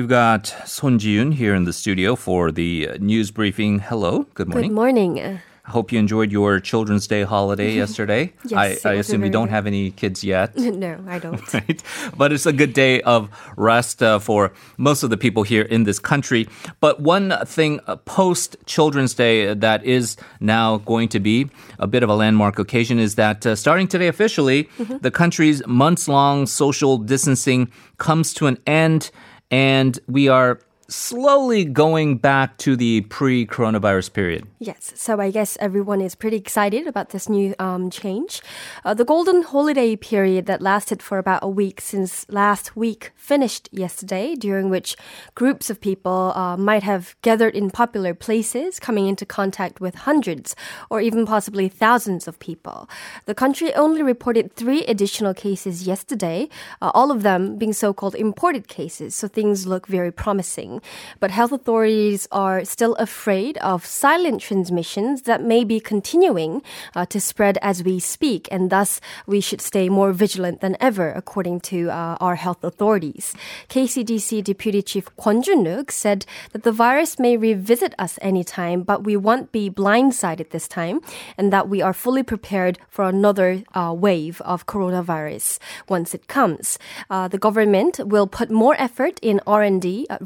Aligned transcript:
We've 0.00 0.08
got 0.08 0.46
Son 0.64 0.98
Ji-yoon 0.98 1.34
here 1.34 1.54
in 1.54 1.64
the 1.64 1.74
studio 1.74 2.16
for 2.16 2.50
the 2.50 2.88
uh, 2.88 2.96
news 3.00 3.30
briefing. 3.30 3.80
Hello, 3.80 4.22
good 4.32 4.48
morning. 4.48 4.70
Good 4.70 4.74
morning. 4.74 5.20
I 5.20 5.70
hope 5.70 5.92
you 5.92 5.98
enjoyed 5.98 6.32
your 6.32 6.58
Children's 6.58 7.06
Day 7.06 7.22
holiday 7.22 7.74
yesterday. 7.82 8.32
Yes, 8.46 8.86
I, 8.86 8.92
I 8.92 8.94
assume 8.94 9.22
you 9.22 9.28
don't 9.28 9.48
good. 9.48 9.52
have 9.52 9.66
any 9.66 9.90
kids 9.90 10.24
yet. 10.24 10.56
No, 10.56 10.98
I 11.06 11.18
don't. 11.18 11.52
right? 11.54 11.82
But 12.16 12.32
it's 12.32 12.46
a 12.46 12.52
good 12.54 12.72
day 12.72 13.02
of 13.02 13.28
rest 13.58 14.02
uh, 14.02 14.18
for 14.18 14.54
most 14.78 15.02
of 15.02 15.10
the 15.10 15.18
people 15.18 15.42
here 15.42 15.64
in 15.64 15.84
this 15.84 15.98
country. 15.98 16.48
But 16.80 17.00
one 17.00 17.34
thing 17.44 17.80
uh, 17.86 17.96
post 17.96 18.56
Children's 18.64 19.12
Day 19.12 19.52
that 19.52 19.84
is 19.84 20.16
now 20.40 20.78
going 20.78 21.10
to 21.10 21.20
be 21.20 21.50
a 21.78 21.86
bit 21.86 22.02
of 22.02 22.08
a 22.08 22.14
landmark 22.14 22.58
occasion 22.58 22.98
is 22.98 23.16
that 23.16 23.44
uh, 23.44 23.54
starting 23.54 23.86
today 23.86 24.08
officially, 24.08 24.70
the 25.02 25.10
country's 25.10 25.60
months 25.66 26.08
long 26.08 26.46
social 26.46 26.96
distancing 26.96 27.70
comes 27.98 28.32
to 28.32 28.46
an 28.46 28.56
end, 28.66 29.10
and 29.50 29.98
we 30.08 30.28
are 30.28 30.60
slowly 30.90 31.64
going 31.64 32.18
back 32.18 32.56
to 32.58 32.76
the 32.76 33.02
pre 33.02 33.46
coronavirus 33.46 34.12
period. 34.12 34.46
Yes, 34.58 34.92
so 34.96 35.20
I 35.20 35.30
guess 35.30 35.56
everyone 35.60 36.00
is 36.00 36.14
pretty 36.14 36.36
excited 36.36 36.86
about 36.86 37.10
this 37.10 37.28
new 37.28 37.54
um, 37.58 37.90
change. 37.90 38.42
Uh, 38.84 38.94
the 38.94 39.04
golden 39.04 39.42
holiday 39.42 39.96
period 39.96 40.46
that 40.46 40.60
lasted 40.60 41.02
for 41.02 41.18
about 41.18 41.42
a 41.42 41.48
week 41.48 41.80
since 41.80 42.28
last 42.28 42.76
week 42.76 43.12
finished 43.14 43.68
yesterday, 43.72 44.34
during 44.34 44.68
which 44.68 44.96
groups 45.34 45.70
of 45.70 45.80
people 45.80 46.32
uh, 46.34 46.56
might 46.56 46.82
have 46.82 47.14
gathered 47.22 47.54
in 47.54 47.70
popular 47.70 48.12
places, 48.14 48.80
coming 48.80 49.06
into 49.06 49.24
contact 49.24 49.80
with 49.80 49.94
hundreds 49.94 50.56
or 50.90 51.00
even 51.00 51.24
possibly 51.24 51.68
thousands 51.68 52.26
of 52.26 52.38
people. 52.38 52.88
The 53.26 53.34
country 53.34 53.72
only 53.74 54.02
reported 54.02 54.52
three 54.54 54.84
additional 54.84 55.34
cases 55.34 55.86
yesterday, 55.86 56.48
uh, 56.82 56.90
all 56.94 57.10
of 57.10 57.22
them 57.22 57.56
being 57.56 57.72
so 57.72 57.94
called 57.94 58.14
imported 58.14 58.68
cases, 58.68 59.14
so 59.14 59.28
things 59.28 59.66
look 59.66 59.86
very 59.86 60.12
promising. 60.12 60.79
But 61.18 61.30
health 61.30 61.52
authorities 61.52 62.28
are 62.32 62.64
still 62.64 62.94
afraid 62.96 63.58
of 63.58 63.86
silent 63.86 64.40
transmissions 64.40 65.22
that 65.22 65.42
may 65.42 65.64
be 65.64 65.80
continuing 65.80 66.62
uh, 66.94 67.06
to 67.06 67.20
spread 67.20 67.58
as 67.62 67.82
we 67.82 67.98
speak, 68.00 68.48
and 68.50 68.70
thus 68.70 69.00
we 69.26 69.40
should 69.40 69.60
stay 69.60 69.88
more 69.88 70.12
vigilant 70.12 70.60
than 70.60 70.76
ever, 70.80 71.12
according 71.12 71.60
to 71.60 71.90
uh, 71.90 72.16
our 72.20 72.36
health 72.36 72.62
authorities. 72.64 73.34
KCDC 73.68 74.44
Deputy 74.44 74.82
Chief 74.82 75.06
Kwon 75.16 75.42
Jun-wook 75.42 75.90
said 75.90 76.26
that 76.52 76.62
the 76.62 76.72
virus 76.72 77.18
may 77.18 77.36
revisit 77.36 77.94
us 77.98 78.18
anytime, 78.22 78.82
but 78.82 79.04
we 79.04 79.16
won't 79.16 79.52
be 79.52 79.70
blindsided 79.70 80.50
this 80.50 80.68
time, 80.68 81.00
and 81.36 81.52
that 81.52 81.68
we 81.68 81.82
are 81.82 81.92
fully 81.92 82.22
prepared 82.22 82.78
for 82.88 83.04
another 83.04 83.62
uh, 83.74 83.94
wave 83.96 84.40
of 84.42 84.66
coronavirus 84.66 85.58
once 85.88 86.14
it 86.14 86.26
comes. 86.28 86.78
Uh, 87.08 87.28
the 87.28 87.38
government 87.38 88.00
will 88.04 88.26
put 88.26 88.50
more 88.50 88.76
effort 88.78 89.18
in 89.22 89.40
R&D, 89.46 90.06
uh, 90.08 90.18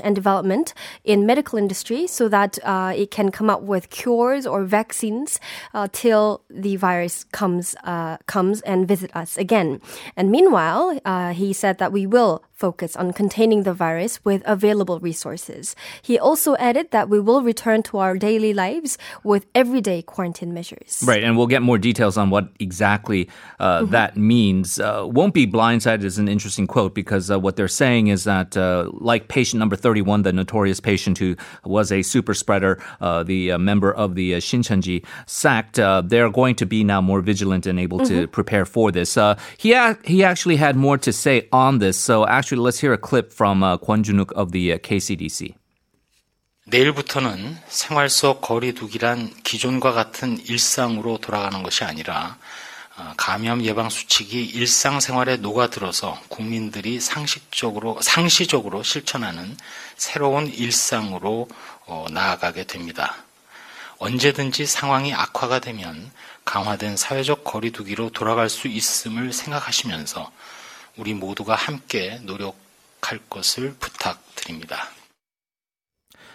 and 0.00 0.14
development 0.14 0.74
in 1.04 1.26
medical 1.26 1.58
industry 1.58 2.06
so 2.06 2.28
that 2.28 2.58
uh, 2.64 2.92
it 2.96 3.10
can 3.10 3.30
come 3.30 3.50
up 3.50 3.62
with 3.62 3.90
cures 3.90 4.46
or 4.46 4.64
vaccines 4.64 5.40
uh, 5.74 5.88
till 5.92 6.42
the 6.48 6.76
virus 6.76 7.24
comes 7.32 7.76
uh, 7.84 8.16
comes 8.26 8.60
and 8.62 8.88
visit 8.88 9.14
us 9.14 9.36
again. 9.38 9.80
And 10.16 10.30
meanwhile, 10.30 10.98
uh, 11.04 11.32
he 11.32 11.52
said 11.52 11.78
that 11.78 11.92
we 11.92 12.06
will 12.06 12.42
focus 12.60 12.94
on 12.96 13.12
containing 13.12 13.62
the 13.64 13.72
virus 13.72 14.12
with 14.24 14.42
available 14.44 14.98
resources. 15.00 15.74
He 16.02 16.18
also 16.18 16.50
added 16.56 16.86
that 16.90 17.08
we 17.08 17.18
will 17.18 17.42
return 17.42 17.82
to 17.84 17.98
our 18.04 18.14
daily 18.18 18.52
lives 18.52 18.98
with 19.24 19.46
everyday 19.54 20.02
quarantine 20.02 20.52
measures. 20.52 21.02
Right, 21.06 21.24
and 21.24 21.36
we'll 21.36 21.46
get 21.56 21.62
more 21.62 21.78
details 21.78 22.16
on 22.18 22.28
what 22.28 22.48
exactly 22.60 23.28
uh, 23.58 23.84
that 23.96 24.16
means. 24.16 24.78
Uh, 24.78 25.06
won't 25.18 25.32
be 25.32 25.46
blindsided 25.46 26.04
is 26.04 26.18
an 26.18 26.28
interesting 26.28 26.66
quote 26.66 26.94
because 26.94 27.30
uh, 27.30 27.38
what 27.40 27.56
they're 27.56 27.76
saying 27.84 28.08
is 28.08 28.24
that, 28.24 28.56
uh, 28.56 28.90
like 28.92 29.28
patient 29.28 29.58
number 29.58 29.76
31, 29.76 30.22
the 30.22 30.32
notorious 30.32 30.80
patient 30.80 31.16
who 31.18 31.36
was 31.64 31.90
a 31.90 32.02
super 32.02 32.34
spreader, 32.34 32.82
uh, 33.00 33.22
the 33.22 33.52
uh, 33.52 33.58
member 33.58 33.90
of 33.92 34.14
the 34.14 34.34
uh, 34.34 34.38
Shincheonji 34.38 35.04
sect, 35.26 35.78
uh, 35.78 36.02
they're 36.04 36.30
going 36.30 36.54
to 36.56 36.66
be 36.66 36.84
now 36.84 37.00
more 37.00 37.20
vigilant 37.22 37.66
and 37.66 37.80
able 37.80 38.00
to 38.06 38.26
prepare 38.28 38.66
for 38.66 38.92
this. 38.92 39.16
Uh, 39.16 39.34
he, 39.56 39.72
a- 39.72 39.96
he 40.04 40.22
actually 40.22 40.56
had 40.56 40.76
more 40.76 40.98
to 40.98 41.12
say 41.12 41.48
on 41.52 41.78
this, 41.78 41.96
so 41.96 42.26
actually, 42.26 42.49
let's 42.58 42.80
hear 42.80 42.92
a 42.92 42.98
clip 42.98 43.32
from 43.32 43.62
uh, 43.62 43.78
Kwon 43.78 44.02
Junuk 44.02 44.32
of 44.32 44.52
the 44.52 44.72
uh, 44.72 44.78
KCDC. 44.78 45.54
내일부터는 46.66 47.58
생활 47.68 48.08
속 48.08 48.40
거리두기란 48.40 49.42
기존과 49.42 49.92
같은 49.92 50.38
일상으로 50.38 51.18
돌아가는 51.18 51.62
것이 51.62 51.84
아니라 51.84 52.36
어, 52.96 53.14
감염 53.16 53.64
예방 53.64 53.88
수칙이 53.88 54.44
일상생활에 54.44 55.38
녹아들어서 55.38 56.20
국민들이 56.28 57.00
상식적으로 57.00 57.98
상시적으로 58.02 58.82
실천하는 58.82 59.56
새로운 59.96 60.46
일상으로 60.46 61.48
어, 61.86 62.06
나아가게 62.10 62.64
됩니다. 62.64 63.16
언제든지 63.98 64.66
상황이 64.66 65.12
악화가 65.14 65.60
되면 65.60 66.10
강화된 66.44 66.96
사회적 66.96 67.44
거리두기로 67.44 68.10
돌아갈 68.10 68.48
수 68.48 68.68
있음을 68.68 69.32
생각하시면서 69.32 70.30
우리 70.97 71.13
모두가 71.13 71.55
함께 71.55 72.19
노력할 72.23 73.19
것을 73.29 73.75
부탁드립니다. 73.79 74.89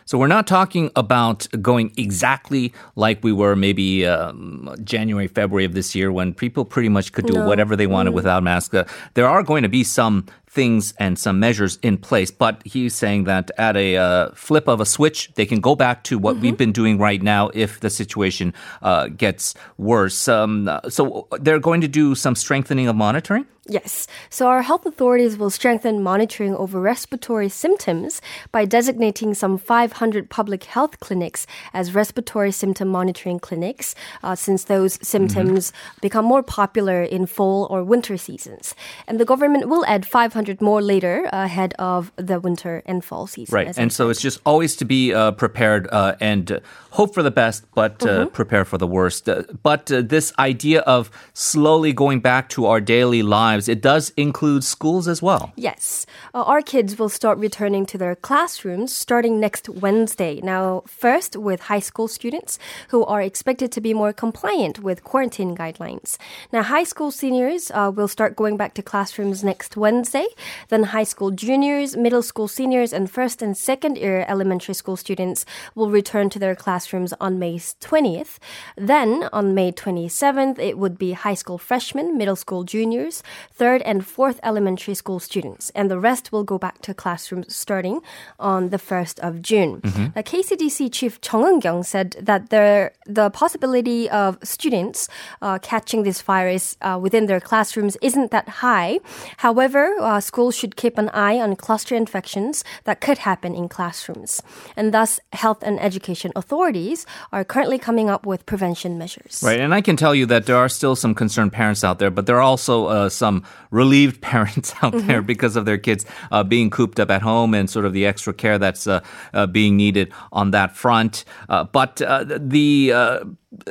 So 0.06 0.18
we're 0.18 0.26
not 0.26 0.48
talking 0.48 0.90
about 0.96 1.46
going 1.62 1.92
exactly 1.96 2.72
like 2.96 3.22
we 3.22 3.30
were 3.30 3.54
maybe 3.54 4.04
um, 4.04 4.68
January, 4.82 5.28
February 5.28 5.64
of 5.64 5.74
this 5.74 5.94
year 5.94 6.10
when 6.10 6.34
people 6.34 6.64
pretty 6.64 6.88
much 6.88 7.12
could 7.12 7.26
do 7.26 7.34
No. 7.34 7.46
whatever 7.46 7.76
they 7.76 7.86
wanted 7.86 8.12
without 8.12 8.42
masks. 8.42 8.74
Uh, 8.74 8.84
there 9.14 9.28
are 9.28 9.44
going 9.44 9.62
to 9.62 9.68
be 9.68 9.84
some 9.84 10.26
things 10.48 10.92
and 10.98 11.16
some 11.16 11.38
measures 11.38 11.78
in 11.80 11.96
place, 11.96 12.32
but 12.32 12.60
he's 12.64 12.92
saying 12.92 13.22
that 13.24 13.52
at 13.56 13.76
a 13.76 13.98
uh, 13.98 14.30
flip 14.34 14.66
of 14.66 14.80
a 14.80 14.84
switch, 14.84 15.30
they 15.36 15.46
can 15.46 15.60
go 15.60 15.76
back 15.76 16.02
to 16.02 16.18
what 16.18 16.38
we've 16.38 16.58
been 16.58 16.72
doing 16.72 16.98
right 16.98 17.22
now 17.22 17.48
if 17.54 17.78
the 17.78 17.88
situation 17.88 18.52
uh, 18.82 19.06
gets 19.06 19.54
worse. 19.78 20.26
Um, 20.26 20.68
so 20.88 21.28
they're 21.38 21.60
going 21.60 21.82
to 21.82 21.88
do 21.88 22.16
some 22.16 22.34
strengthening 22.34 22.88
of 22.88 22.96
monitoring. 22.96 23.46
Yes. 23.67 24.07
So 24.29 24.47
our 24.47 24.61
health 24.61 24.85
authorities 24.85 25.37
will 25.37 25.49
strengthen 25.49 26.03
monitoring 26.03 26.55
over 26.55 26.79
respiratory 26.79 27.49
symptoms 27.49 28.21
by 28.51 28.65
designating 28.65 29.33
some 29.33 29.57
500 29.57 30.29
public 30.29 30.65
health 30.65 30.99
clinics 30.99 31.47
as 31.73 31.95
respiratory 31.95 32.51
symptom 32.51 32.87
monitoring 32.89 33.39
clinics, 33.39 33.95
uh, 34.23 34.35
since 34.35 34.65
those 34.65 34.99
symptoms 35.01 35.73
become 36.01 36.25
more 36.25 36.43
popular 36.43 37.01
in 37.01 37.25
fall 37.25 37.65
or 37.71 37.83
winter 37.83 38.17
seasons. 38.17 38.75
And 39.07 39.19
the 39.19 39.25
government 39.25 39.67
will 39.67 39.85
add 39.85 40.05
500 40.05 40.61
more 40.61 40.81
later 40.81 41.27
ahead 41.33 41.73
of 41.79 42.11
the 42.17 42.39
winter 42.39 42.83
and 42.85 43.03
fall 43.03 43.25
season. 43.25 43.55
Right. 43.55 43.77
And 43.77 43.91
so 43.91 44.09
it's 44.09 44.21
just 44.21 44.39
always 44.45 44.75
to 44.77 44.85
be 44.85 45.13
uh, 45.13 45.31
prepared 45.31 45.87
uh, 45.91 46.15
and 46.19 46.51
uh, 46.51 46.59
hope 46.95 47.13
for 47.13 47.23
the 47.23 47.31
best, 47.31 47.65
but 47.73 48.05
uh, 48.05 48.25
prepare 48.27 48.63
for 48.63 48.77
the 48.77 48.87
worst. 48.87 49.27
Uh, 49.27 49.43
but 49.63 49.91
uh, 49.91 50.01
this 50.01 50.33
idea 50.39 50.79
of 50.81 51.11
slowly 51.33 51.91
going 51.93 52.19
back 52.21 52.47
to 52.49 52.65
our 52.67 52.79
daily 52.79 53.21
lives, 53.21 53.54
it 53.67 53.81
does 53.81 54.11
include 54.17 54.63
schools 54.63 55.07
as 55.07 55.21
well. 55.21 55.53
Yes. 55.55 56.05
Uh, 56.33 56.43
our 56.43 56.61
kids 56.61 56.99
will 56.99 57.09
start 57.09 57.37
returning 57.37 57.85
to 57.87 57.97
their 57.97 58.15
classrooms 58.15 58.93
starting 58.93 59.39
next 59.39 59.69
Wednesday. 59.69 60.41
Now, 60.41 60.83
first 60.85 61.35
with 61.35 61.61
high 61.61 61.79
school 61.79 62.07
students 62.07 62.59
who 62.89 63.05
are 63.05 63.21
expected 63.21 63.71
to 63.71 63.81
be 63.81 63.93
more 63.93 64.13
compliant 64.13 64.79
with 64.79 65.03
quarantine 65.03 65.55
guidelines. 65.55 66.17
Now, 66.51 66.63
high 66.63 66.83
school 66.83 67.11
seniors 67.11 67.71
uh, 67.71 67.91
will 67.95 68.07
start 68.07 68.35
going 68.35 68.57
back 68.57 68.73
to 68.75 68.83
classrooms 68.83 69.43
next 69.43 69.77
Wednesday. 69.77 70.27
Then, 70.69 70.83
high 70.83 71.03
school 71.03 71.31
juniors, 71.31 71.95
middle 71.95 72.21
school 72.21 72.47
seniors, 72.47 72.93
and 72.93 73.09
first 73.09 73.41
and 73.41 73.57
second 73.57 73.97
year 73.97 74.25
elementary 74.27 74.73
school 74.73 74.97
students 74.97 75.45
will 75.73 75.89
return 75.89 76.29
to 76.29 76.39
their 76.39 76.55
classrooms 76.55 77.13
on 77.19 77.39
May 77.39 77.55
20th. 77.57 78.37
Then, 78.75 79.29
on 79.31 79.53
May 79.53 79.71
27th, 79.71 80.59
it 80.59 80.77
would 80.77 80.97
be 80.97 81.13
high 81.13 81.33
school 81.33 81.57
freshmen, 81.57 82.17
middle 82.17 82.35
school 82.35 82.63
juniors, 82.63 83.23
third 83.51 83.81
and 83.83 84.05
fourth 84.05 84.39
elementary 84.43 84.93
school 84.93 85.19
students, 85.19 85.71
and 85.75 85.89
the 85.89 85.99
rest 85.99 86.31
will 86.31 86.43
go 86.43 86.57
back 86.57 86.81
to 86.81 86.93
classrooms 86.93 87.55
starting 87.55 88.01
on 88.39 88.69
the 88.69 88.77
1st 88.77 89.19
of 89.19 89.41
June. 89.41 89.81
Now, 90.15 90.21
KCDC 90.21 90.91
Chief 90.91 91.21
Chung 91.21 91.43
Eun-kyung 91.43 91.83
said 91.83 92.15
that 92.21 92.49
there, 92.49 92.91
the 93.05 93.29
possibility 93.29 94.09
of 94.09 94.37
students 94.43 95.07
uh, 95.41 95.59
catching 95.59 96.03
this 96.03 96.21
virus 96.21 96.77
uh, 96.81 96.99
within 97.01 97.25
their 97.25 97.39
classrooms 97.39 97.97
isn't 98.01 98.31
that 98.31 98.47
high. 98.65 98.99
However, 99.37 99.95
uh, 99.99 100.19
schools 100.19 100.55
should 100.55 100.75
keep 100.75 100.97
an 100.97 101.09
eye 101.09 101.39
on 101.39 101.55
cluster 101.55 101.95
infections 101.95 102.63
that 102.83 103.01
could 103.01 103.19
happen 103.19 103.55
in 103.55 103.69
classrooms. 103.69 104.41
And 104.75 104.93
thus, 104.93 105.19
health 105.33 105.63
and 105.63 105.79
education 105.79 106.31
authorities 106.35 107.05
are 107.31 107.43
currently 107.43 107.77
coming 107.77 108.09
up 108.09 108.25
with 108.25 108.45
prevention 108.45 108.97
measures. 108.97 109.41
Right. 109.43 109.59
And 109.59 109.73
I 109.73 109.81
can 109.81 109.97
tell 109.97 110.15
you 110.15 110.25
that 110.27 110.45
there 110.45 110.57
are 110.57 110.69
still 110.69 110.95
some 110.95 111.15
concerned 111.15 111.53
parents 111.53 111.83
out 111.83 111.99
there, 111.99 112.11
but 112.11 112.25
there 112.25 112.37
are 112.37 112.41
also 112.41 112.85
uh, 112.87 113.09
some 113.35 113.51
relieved 113.71 114.21
parents 114.33 114.73
out 114.81 114.93
there 114.93 115.21
because 115.21 115.55
of 115.55 115.65
their 115.65 115.77
kids 115.77 116.05
uh, 116.31 116.43
being 116.43 116.69
cooped 116.69 116.99
up 116.99 117.09
at 117.09 117.21
home 117.21 117.53
and 117.53 117.69
sort 117.69 117.85
of 117.85 117.93
the 117.93 118.05
extra 118.05 118.33
care 118.33 118.57
that's 118.57 118.87
uh, 118.87 119.01
uh, 119.33 119.47
being 119.47 119.77
needed 119.77 120.11
on 120.31 120.51
that 120.51 120.75
front. 120.75 121.25
Uh, 121.49 121.63
but 121.63 122.01
uh, 122.01 122.23
the 122.27 122.91
uh, 122.93 123.25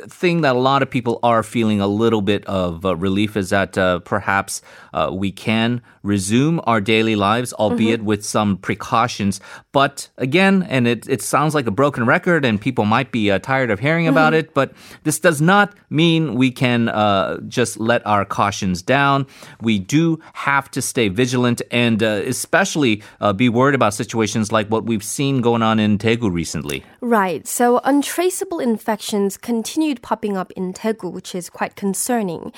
thing 0.08 0.42
that 0.42 0.56
a 0.56 0.58
lot 0.58 0.82
of 0.82 0.90
people 0.90 1.19
are 1.22 1.42
feeling 1.42 1.81
a 1.81 1.86
little 1.86 2.22
bit 2.22 2.44
of 2.46 2.84
uh, 2.84 2.96
relief 2.96 3.36
is 3.36 3.50
that 3.50 3.76
uh, 3.78 3.98
perhaps 4.00 4.62
uh, 4.92 5.10
we 5.12 5.31
can 5.32 5.81
resume 6.02 6.60
our 6.64 6.81
daily 6.81 7.16
lives, 7.16 7.52
albeit 7.54 8.00
Mm-hmm. 8.00 8.06
with 8.06 8.25
some 8.25 8.56
precautions. 8.58 9.40
But 9.72 10.08
again, 10.19 10.62
and 10.69 10.86
it, 10.86 11.08
it 11.08 11.22
sounds 11.22 11.54
like 11.54 11.66
a 11.66 11.70
broken 11.70 12.04
record, 12.06 12.44
and 12.44 12.60
people 12.60 12.84
might 12.84 13.10
be 13.10 13.31
uh, 13.31 13.38
tired 13.38 13.70
of 13.70 13.81
hearing 13.81 14.06
about 14.06 14.32
Mm-hmm. 14.32 14.48
it, 14.50 14.54
but 14.54 14.72
this 15.04 15.19
does 15.19 15.40
not 15.40 15.75
mean 15.90 16.34
we 16.34 16.50
can 16.50 16.88
uh, 16.88 17.40
just 17.48 17.78
let 17.81 18.06
our 18.06 18.25
cautions 18.25 18.82
down. 18.82 19.26
We 19.60 19.78
do 19.78 20.19
have 20.34 20.70
to 20.72 20.82
stay 20.82 21.08
vigilant 21.08 21.62
and 21.70 22.02
uh, 22.02 22.22
especially 22.26 23.02
uh, 23.20 23.32
be 23.32 23.48
worried 23.48 23.75
about 23.75 23.94
situations 23.94 24.52
like 24.52 24.69
what 24.69 24.84
we've 24.84 25.04
seen 25.04 25.40
going 25.40 25.62
on 25.62 25.78
in 25.81 25.98
Daegu 25.98 26.31
recently. 26.32 26.84
Right. 27.00 27.46
So 27.46 27.81
untraceable 27.84 28.60
infections 28.60 29.36
continued 29.74 30.02
popping 30.02 30.36
up 30.36 30.52
in 30.52 30.72
Daegu, 30.72 31.10
which 31.10 31.34
is 31.34 31.50
quite 31.50 31.74
concerning. 31.74 32.52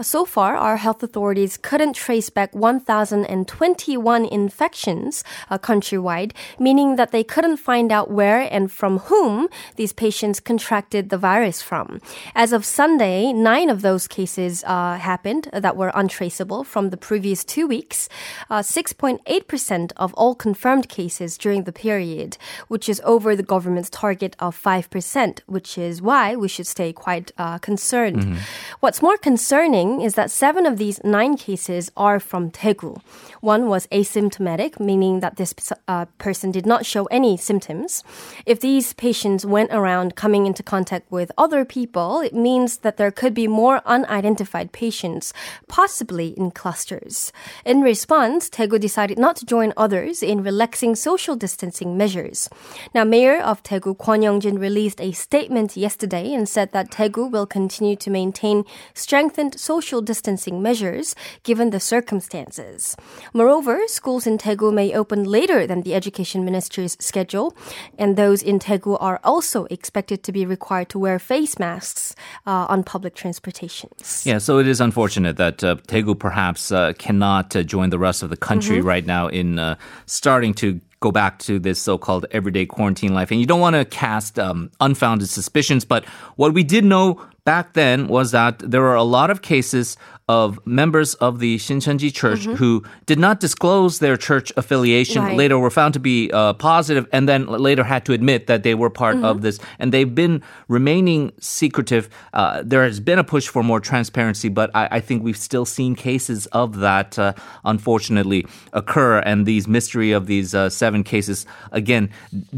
Uh, 0.00 0.02
So 0.02 0.24
far, 0.24 0.56
our 0.56 0.78
health 0.78 1.02
authorities 1.02 1.58
couldn't 1.58 1.92
trace 1.92 2.30
back 2.30 2.54
1,021 2.54 4.24
infections 4.24 5.22
uh, 5.50 5.58
countrywide, 5.58 6.32
meaning 6.58 6.96
that 6.96 7.10
they 7.12 7.24
couldn't 7.24 7.58
find 7.58 7.92
out 7.92 8.10
where 8.10 8.40
and 8.56 8.72
from 8.72 9.00
whom 9.10 9.48
these 9.76 9.92
patients 9.92 10.40
contracted 10.40 11.10
the 11.10 11.18
virus 11.18 11.60
from. 11.60 12.00
As 12.34 12.54
of 12.54 12.64
Sunday, 12.64 13.34
nine 13.34 13.68
of 13.68 13.82
those 13.82 14.08
cases 14.08 14.64
uh, 14.64 14.96
happened 14.96 15.50
that 15.52 15.76
were 15.76 15.92
untraceable 15.94 16.64
from 16.64 16.88
the 16.88 16.96
previous 17.08 17.44
two 17.44 17.66
weeks. 17.66 18.08
Uh, 18.48 18.62
6.8% 18.62 19.92
of 19.96 20.14
all 20.14 20.34
confirmed 20.34 20.88
cases 20.88 21.36
during 21.36 21.64
the 21.64 21.78
period, 21.86 22.38
which 22.68 22.88
is 22.88 23.02
over 23.04 23.36
the 23.36 23.50
government's 23.54 23.90
target 23.90 24.34
of 24.38 24.56
5%, 24.56 25.40
which 25.46 25.76
is 25.76 26.00
why 26.00 26.34
we 26.34 26.48
should 26.48 26.61
stay 26.66 26.92
quite 26.92 27.32
uh, 27.38 27.58
concerned. 27.58 28.38
What's 28.80 29.02
more 29.02 29.16
concerning 29.16 30.00
is 30.00 30.14
that 30.14 30.30
seven 30.30 30.66
of 30.66 30.78
these 30.78 31.02
nine 31.04 31.36
cases 31.36 31.90
are 31.96 32.20
from 32.20 32.50
Daegu. 32.50 33.00
One 33.40 33.68
was 33.68 33.86
asymptomatic, 33.88 34.78
meaning 34.78 35.20
that 35.20 35.36
this 35.36 35.54
uh, 35.88 36.06
person 36.18 36.50
did 36.50 36.66
not 36.66 36.86
show 36.86 37.06
any 37.06 37.36
symptoms. 37.36 38.04
If 38.46 38.60
these 38.60 38.92
patients 38.92 39.44
went 39.44 39.72
around 39.72 40.14
coming 40.14 40.46
into 40.46 40.62
contact 40.62 41.10
with 41.10 41.32
other 41.36 41.64
people, 41.64 42.20
it 42.20 42.34
means 42.34 42.78
that 42.78 42.96
there 42.96 43.10
could 43.10 43.34
be 43.34 43.48
more 43.48 43.82
unidentified 43.84 44.72
patients, 44.72 45.32
possibly 45.68 46.28
in 46.38 46.50
clusters. 46.50 47.32
In 47.64 47.80
response, 47.82 48.48
Daegu 48.48 48.78
decided 48.78 49.18
not 49.18 49.36
to 49.36 49.46
join 49.46 49.72
others 49.76 50.22
in 50.22 50.42
relaxing 50.42 50.94
social 50.94 51.36
distancing 51.36 51.96
measures. 51.96 52.48
Now, 52.94 53.04
Mayor 53.04 53.40
of 53.40 53.62
Daegu 53.62 53.96
Kwon 53.96 54.22
Young-jin 54.22 54.58
released 54.58 55.00
a 55.00 55.12
statement 55.12 55.76
yesterday 55.76 56.32
said 56.46 56.72
that 56.72 56.90
Daegu 56.90 57.30
will 57.30 57.46
continue 57.46 57.96
to 57.96 58.10
maintain 58.10 58.64
strengthened 58.94 59.58
social 59.58 60.00
distancing 60.00 60.62
measures 60.62 61.14
given 61.42 61.70
the 61.70 61.80
circumstances. 61.80 62.96
Moreover, 63.32 63.80
schools 63.86 64.26
in 64.26 64.38
Daegu 64.38 64.72
may 64.72 64.94
open 64.94 65.24
later 65.24 65.66
than 65.66 65.82
the 65.82 65.94
education 65.94 66.44
ministry's 66.44 66.96
schedule, 67.00 67.54
and 67.98 68.16
those 68.16 68.42
in 68.42 68.58
Daegu 68.58 68.96
are 69.00 69.20
also 69.24 69.64
expected 69.66 70.22
to 70.24 70.32
be 70.32 70.46
required 70.46 70.88
to 70.90 70.98
wear 70.98 71.18
face 71.18 71.58
masks 71.58 72.14
uh, 72.46 72.66
on 72.68 72.84
public 72.84 73.14
transportations. 73.14 74.22
Yeah, 74.24 74.38
so 74.38 74.58
it 74.58 74.66
is 74.66 74.80
unfortunate 74.80 75.36
that 75.36 75.64
uh, 75.64 75.76
Daegu 75.88 76.18
perhaps 76.18 76.72
uh, 76.72 76.92
cannot 76.98 77.54
uh, 77.56 77.62
join 77.62 77.90
the 77.90 77.98
rest 77.98 78.22
of 78.22 78.30
the 78.30 78.36
country 78.36 78.80
right 78.80 79.06
now 79.06 79.28
in 79.28 79.58
uh, 79.58 79.76
starting 80.06 80.54
to 80.54 80.80
go 81.02 81.12
back 81.12 81.38
to 81.40 81.58
this 81.58 81.78
so-called 81.78 82.24
everyday 82.30 82.64
quarantine 82.64 83.12
life. 83.12 83.30
And 83.30 83.40
you 83.40 83.46
don't 83.46 83.60
want 83.60 83.76
to 83.76 83.84
cast 83.84 84.38
um, 84.38 84.70
unfounded 84.80 85.28
suspicions, 85.28 85.84
but 85.84 86.06
what 86.36 86.54
we 86.54 86.62
did 86.62 86.84
know 86.84 87.20
back 87.44 87.74
then 87.74 88.06
was 88.06 88.30
that 88.30 88.58
there 88.60 88.80
were 88.80 88.94
a 88.94 89.02
lot 89.02 89.30
of 89.30 89.42
cases 89.42 89.96
of 90.32 90.46
members 90.64 91.10
of 91.26 91.32
the 91.44 91.52
Shincheonji 91.58 92.10
Church 92.20 92.44
who 92.60 92.70
did 93.10 93.18
not 93.26 93.36
disclose 93.46 93.92
their 94.04 94.16
church 94.28 94.48
affiliation. 94.56 95.22
Right. 95.22 95.36
Later 95.42 95.56
were 95.58 95.74
found 95.80 95.92
to 95.98 96.00
be 96.00 96.18
uh, 96.32 96.54
positive, 96.54 97.04
and 97.12 97.28
then 97.30 97.40
later 97.46 97.84
had 97.84 98.02
to 98.06 98.12
admit 98.18 98.40
that 98.46 98.60
they 98.66 98.74
were 98.74 98.90
part 99.02 99.16
of 99.30 99.42
this. 99.44 99.56
And 99.78 99.92
they've 99.92 100.14
been 100.22 100.42
remaining 100.68 101.32
secretive. 101.38 102.04
Uh, 102.32 102.62
there 102.72 102.84
has 102.84 102.98
been 103.08 103.18
a 103.18 103.24
push 103.34 103.46
for 103.54 103.62
more 103.62 103.80
transparency, 103.80 104.48
but 104.48 104.68
I, 104.74 104.84
I 104.98 105.00
think 105.00 105.22
we've 105.22 105.42
still 105.50 105.66
seen 105.78 105.94
cases 105.94 106.46
of 106.62 106.68
that, 106.86 107.18
uh, 107.18 107.32
unfortunately, 107.64 108.46
occur. 108.72 109.18
And 109.18 109.46
these 109.46 109.68
mystery 109.68 110.10
of 110.12 110.26
these 110.26 110.54
uh, 110.54 110.70
seven 110.70 111.04
cases, 111.04 111.46
again, 111.72 112.08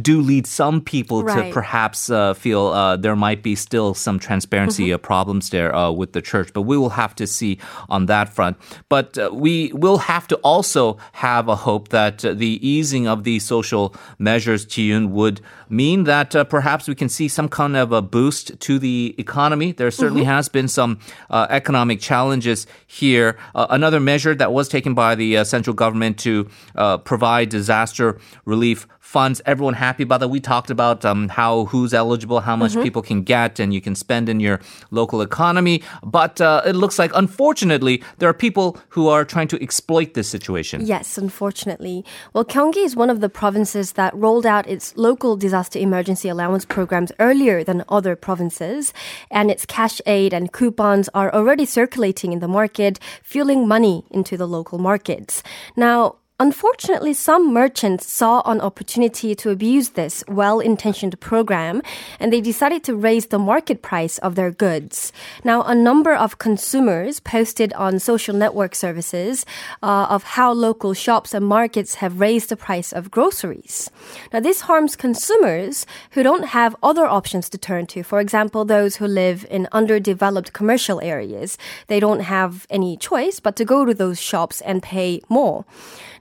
do 0.00 0.20
lead 0.20 0.46
some 0.46 0.80
people 0.80 1.18
to 1.34 1.50
perhaps 1.52 2.10
uh, 2.10 2.34
feel 2.34 2.66
uh, 2.68 2.96
there 2.96 3.16
might 3.16 3.42
be 3.42 3.54
still 3.56 3.94
some 3.94 4.18
transparency 4.18 4.92
uh, 4.92 4.98
problems 4.98 5.50
there 5.50 5.74
uh, 5.74 5.90
with 5.90 6.12
the 6.12 6.22
church. 6.22 6.52
But 6.52 6.62
we 6.62 6.76
will 6.76 6.94
have 7.02 7.14
to 7.16 7.26
see 7.26 7.58
on 7.88 8.06
that 8.06 8.28
front. 8.28 8.56
But 8.88 9.18
uh, 9.18 9.30
we 9.32 9.72
will 9.72 9.98
have 9.98 10.26
to 10.28 10.36
also 10.36 10.98
have 11.12 11.48
a 11.48 11.56
hope 11.56 11.88
that 11.88 12.24
uh, 12.24 12.34
the 12.34 12.66
easing 12.66 13.06
of 13.06 13.24
these 13.24 13.44
social 13.44 13.94
measures, 14.18 14.64
Ji-yoon, 14.64 15.10
would 15.10 15.40
mean 15.68 16.04
that 16.04 16.34
uh, 16.34 16.44
perhaps 16.44 16.88
we 16.88 16.94
can 16.94 17.08
see 17.08 17.28
some 17.28 17.48
kind 17.48 17.76
of 17.76 17.92
a 17.92 18.02
boost 18.02 18.58
to 18.60 18.78
the 18.78 19.14
economy. 19.18 19.72
There 19.72 19.90
certainly 19.90 20.24
has 20.24 20.48
been 20.48 20.68
some 20.68 20.98
uh, 21.30 21.46
economic 21.50 22.00
challenges 22.00 22.66
here. 22.86 23.36
Uh, 23.54 23.66
another 23.70 24.00
measure 24.00 24.34
that 24.34 24.52
was 24.52 24.68
taken 24.68 24.94
by 24.94 25.14
the 25.14 25.38
uh, 25.38 25.44
central 25.44 25.74
government 25.74 26.18
to 26.20 26.48
uh, 26.76 26.98
provide 26.98 27.48
disaster 27.48 28.18
relief 28.44 28.86
funds. 29.14 29.40
Everyone 29.52 29.76
happy 29.88 30.02
about 30.02 30.18
that. 30.22 30.30
We 30.36 30.40
talked 30.40 30.70
about 30.78 30.98
um, 31.10 31.28
how 31.40 31.52
who's 31.70 31.92
eligible, 31.94 32.40
how 32.50 32.56
much 32.62 32.74
people 32.86 33.02
can 33.10 33.20
get, 33.22 33.52
and 33.60 33.68
you 33.76 33.80
can 33.86 33.94
spend 33.94 34.28
in 34.32 34.38
your 34.46 34.56
local 34.90 35.18
economy. 35.30 35.76
But 36.02 36.34
uh, 36.40 36.70
it 36.70 36.76
looks 36.82 36.98
like, 37.02 37.12
unfortunately, 37.14 38.02
there 38.18 38.28
are 38.28 38.38
people 38.46 38.66
who 38.94 39.04
are 39.14 39.24
trying 39.34 39.48
to 39.54 39.58
exploit 39.66 40.08
this 40.18 40.28
situation. 40.36 40.76
Yes, 40.94 41.06
unfortunately. 41.24 41.96
Well, 42.32 42.46
Gyeonggi 42.52 42.82
is 42.88 42.96
one 42.96 43.10
of 43.14 43.20
the 43.20 43.28
provinces 43.42 43.86
that 44.00 44.12
rolled 44.24 44.46
out 44.54 44.64
its 44.74 44.86
local 44.96 45.32
disaster 45.36 45.78
emergency 45.78 46.28
allowance 46.28 46.64
programs 46.76 47.12
earlier 47.28 47.62
than 47.68 47.78
other 47.88 48.14
provinces, 48.16 48.92
and 49.30 49.46
its 49.54 49.64
cash 49.76 50.00
aid 50.06 50.30
and 50.34 50.52
coupons 50.58 51.06
are 51.14 51.30
already 51.38 51.66
circulating 51.78 52.32
in 52.34 52.40
the 52.40 52.54
market, 52.60 52.98
fueling 53.22 53.68
money 53.74 53.96
into 54.10 54.34
the 54.36 54.48
local 54.56 54.78
markets. 54.90 55.42
Now, 55.76 55.98
Unfortunately, 56.40 57.14
some 57.14 57.54
merchants 57.54 58.10
saw 58.10 58.42
an 58.44 58.60
opportunity 58.60 59.36
to 59.36 59.50
abuse 59.50 59.90
this 59.90 60.24
well 60.26 60.58
intentioned 60.58 61.20
program 61.20 61.80
and 62.18 62.32
they 62.32 62.40
decided 62.40 62.82
to 62.82 62.96
raise 62.96 63.26
the 63.26 63.38
market 63.38 63.82
price 63.82 64.18
of 64.18 64.34
their 64.34 64.50
goods. 64.50 65.12
Now, 65.44 65.62
a 65.62 65.76
number 65.76 66.12
of 66.12 66.38
consumers 66.38 67.20
posted 67.20 67.72
on 67.74 68.00
social 68.00 68.34
network 68.34 68.74
services 68.74 69.46
uh, 69.80 70.08
of 70.10 70.24
how 70.24 70.52
local 70.52 70.92
shops 70.92 71.34
and 71.34 71.46
markets 71.46 71.94
have 71.96 72.18
raised 72.18 72.48
the 72.48 72.56
price 72.56 72.92
of 72.92 73.12
groceries. 73.12 73.88
Now, 74.32 74.40
this 74.40 74.62
harms 74.62 74.96
consumers 74.96 75.86
who 76.10 76.24
don't 76.24 76.46
have 76.46 76.74
other 76.82 77.06
options 77.06 77.48
to 77.50 77.58
turn 77.58 77.86
to. 77.94 78.02
For 78.02 78.18
example, 78.18 78.64
those 78.64 78.96
who 78.96 79.06
live 79.06 79.46
in 79.50 79.68
underdeveloped 79.70 80.52
commercial 80.52 81.00
areas. 81.00 81.56
They 81.86 82.00
don't 82.00 82.22
have 82.22 82.66
any 82.70 82.96
choice 82.96 83.38
but 83.38 83.54
to 83.54 83.64
go 83.64 83.84
to 83.84 83.94
those 83.94 84.20
shops 84.20 84.60
and 84.62 84.82
pay 84.82 85.20
more. 85.28 85.64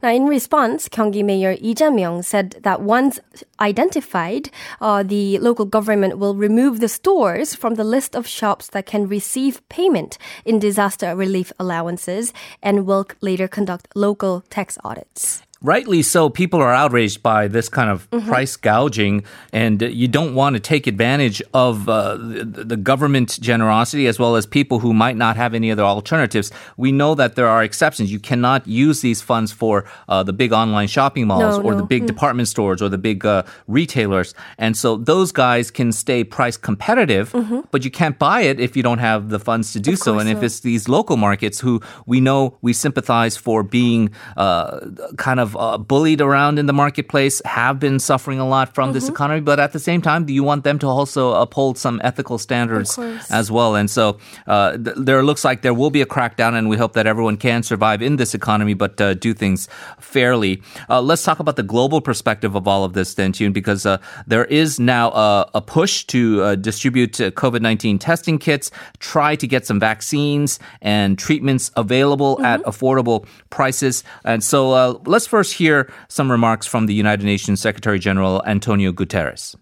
Now, 0.04 0.10
in 0.10 0.26
response, 0.26 0.90
Gyeonggi 0.90 1.24
Mayor 1.24 1.56
Lee 1.62 1.74
Jae-myung 1.74 2.26
said 2.26 2.58
that 2.64 2.82
once 2.82 3.22
identified, 3.62 4.50
uh, 4.82 5.02
the 5.02 5.40
local 5.40 5.64
government 5.64 6.18
will 6.18 6.36
remove 6.36 6.82
the 6.82 6.90
stores 6.90 7.56
from 7.56 7.76
the 7.76 7.86
list 7.86 8.14
of 8.14 8.28
shops 8.28 8.68
that 8.76 8.86
can 8.86 9.08
receive 9.08 9.62
payment 9.70 10.18
in 10.44 10.60
disaster 10.60 11.16
relief 11.16 11.54
allowances 11.58 12.34
and 12.62 12.86
will 12.86 13.08
later 13.22 13.48
conduct 13.48 13.88
local 13.96 14.42
tax 14.50 14.78
audits. 14.84 15.42
Rightly 15.64 16.02
so, 16.04 16.30
people 16.30 16.60
are 16.62 16.74
outraged 16.74 17.24
by 17.24 17.48
this 17.48 17.70
kind 17.70 17.90
of 17.90 18.04
Mm-hmm. 18.14 18.28
price 18.30 18.56
gouging, 18.58 19.24
and 19.52 19.82
you 19.82 20.08
don't 20.08 20.36
want 20.36 20.56
to 20.56 20.60
take 20.60 20.86
advantage 20.88 21.42
of 21.54 21.88
uh, 21.90 22.16
the, 22.18 22.64
the 22.64 22.78
government 22.78 23.40
generosity 23.42 24.08
as 24.08 24.20
well 24.20 24.36
as 24.36 24.46
people 24.46 24.80
who 24.80 24.94
might 24.94 25.18
not 25.18 25.36
have 25.36 25.54
any 25.56 25.72
other 25.72 25.84
alternatives. 25.84 26.52
We 26.78 26.92
know 26.92 27.16
that 27.16 27.36
there 27.36 27.48
are 27.48 27.64
exceptions. 27.64 28.12
You 28.12 28.20
cannot 28.20 28.68
use 28.68 29.02
these 29.02 29.22
funds 29.22 29.52
for 29.52 29.86
uh, 30.10 30.22
the 30.24 30.34
big 30.34 30.52
online 30.54 30.88
shopping 30.88 31.28
malls 31.28 31.58
No, 31.58 31.64
or 31.64 31.74
the 31.76 31.82
no. 31.82 31.88
big 31.88 32.06
department 32.06 32.48
stores 32.50 32.82
or 32.82 32.90
the 32.90 32.98
big 33.00 33.26
uh, 33.26 33.44
retailers, 33.68 34.36
and 34.58 34.78
so 34.78 34.98
those 34.98 35.32
guys 35.32 35.72
can 35.72 35.92
stay 35.92 36.24
price 36.24 36.58
competitive, 36.58 37.34
but 37.72 37.84
you 37.84 37.90
can't 37.92 38.20
buy 38.20 38.42
it 38.42 38.60
if 38.60 38.76
you 38.78 38.84
don't 38.84 39.00
have 39.00 39.30
the 39.30 39.40
funds 39.40 39.74
to 39.74 39.80
do 39.80 39.96
so. 39.96 40.12
Mm-hmm. 40.12 40.20
And 40.20 40.30
if 40.38 40.44
it's 40.44 40.60
these 40.60 40.88
local 40.88 41.18
markets 41.18 41.60
who 41.60 41.82
we 42.06 42.20
know 42.22 42.58
we 42.62 42.74
sympathize 42.74 43.38
for 43.38 43.64
being 43.64 44.12
uh, 44.38 44.80
kind 45.18 45.40
of 45.40 45.53
of 45.56 45.74
uh, 45.74 45.78
bullied 45.78 46.22
around 46.22 46.60
in 46.60 46.66
the 46.66 46.74
marketplace 46.74 47.42
have 47.46 47.80
been 47.80 48.00
suffering 48.00 48.40
a 48.40 48.48
lot 48.48 48.74
from 48.74 48.90
mm-hmm. 48.90 48.94
this 48.94 49.10
economy, 49.10 49.42
but 49.42 49.60
at 49.60 49.74
the 49.74 49.80
same 49.80 50.02
time, 50.02 50.28
you 50.30 50.44
want 50.44 50.64
them 50.64 50.80
to 50.80 50.88
also 50.88 51.34
uphold 51.34 51.78
some 51.78 52.02
ethical 52.04 52.38
standards 52.38 52.98
as 53.30 53.52
well. 53.52 53.76
And 53.76 53.90
so 53.90 54.18
uh, 54.48 54.78
th- 54.78 54.96
there 54.98 55.24
looks 55.24 55.44
like 55.44 55.62
there 55.62 55.74
will 55.74 55.90
be 55.90 56.02
a 56.02 56.06
crackdown, 56.06 56.54
and 56.54 56.70
we 56.70 56.78
hope 56.78 56.94
that 56.94 57.08
everyone 57.08 57.38
can 57.38 57.64
survive 57.64 58.02
in 58.02 58.18
this 58.18 58.34
economy, 58.34 58.74
but 58.74 59.00
uh, 59.00 59.14
do 59.14 59.34
things 59.34 59.68
fairly. 60.00 60.62
Uh, 60.90 61.02
let's 61.02 61.24
talk 61.24 61.40
about 61.40 61.56
the 61.56 61.64
global 61.64 62.02
perspective 62.02 62.56
of 62.56 62.68
all 62.68 62.84
of 62.84 62.94
this, 62.94 63.14
then, 63.16 63.32
Tune, 63.32 63.54
because 63.54 63.86
uh, 63.86 63.98
there 64.28 64.46
is 64.46 64.80
now 64.80 65.12
a, 65.12 65.50
a 65.56 65.62
push 65.62 66.06
to 66.06 66.56
distribute 66.58 67.14
COVID 67.14 67.62
19 67.62 68.00
testing 68.00 68.38
kits, 68.38 68.72
try 69.00 69.36
to 69.36 69.48
get 69.48 69.66
some 69.66 69.80
vaccines 69.80 70.60
and 70.82 71.18
treatments 71.18 71.72
available 71.76 72.36
mm-hmm. 72.36 72.46
at 72.46 72.62
affordable 72.64 73.26
prices. 73.50 74.04
And 74.24 74.44
so 74.44 74.72
uh, 74.72 75.00
let's 75.06 75.28
first 75.28 75.43
hear 75.52 75.92
some 76.08 76.32
remarks 76.32 76.66
from 76.66 76.86
the 76.86 76.94
United 76.94 77.26
Nations 77.26 77.62
Secretary 77.62 78.00
General 78.00 78.42
Antonio 78.46 78.92
Guterres. 78.92 79.56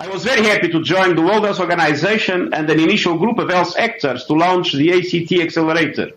I 0.00 0.06
was 0.06 0.22
very 0.22 0.46
happy 0.46 0.68
to 0.68 0.80
join 0.80 1.16
the 1.16 1.22
World 1.22 1.44
Health 1.44 1.58
Organization 1.58 2.54
and 2.54 2.70
an 2.70 2.78
initial 2.78 3.18
group 3.18 3.38
of 3.38 3.48
health 3.50 3.74
actors 3.76 4.26
to 4.26 4.34
launch 4.34 4.72
the 4.72 4.92
ACT 4.92 5.32
Accelerator, 5.32 6.10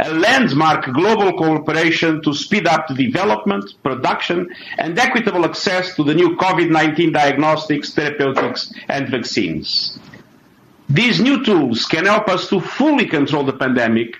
a 0.00 0.12
landmark 0.12 0.92
global 0.92 1.32
cooperation 1.32 2.20
to 2.22 2.34
speed 2.34 2.66
up 2.66 2.88
the 2.88 2.94
development, 2.94 3.74
production, 3.84 4.48
and 4.78 4.98
equitable 4.98 5.44
access 5.44 5.94
to 5.94 6.02
the 6.02 6.14
new 6.14 6.36
COVID-19 6.36 7.12
diagnostics, 7.12 7.94
therapeutics, 7.94 8.72
and 8.88 9.08
vaccines. 9.08 10.00
These 10.88 11.20
new 11.20 11.44
tools 11.44 11.86
can 11.86 12.06
help 12.06 12.28
us 12.28 12.48
to 12.48 12.60
fully 12.60 13.06
control 13.06 13.44
the 13.44 13.52
pandemic 13.52 14.16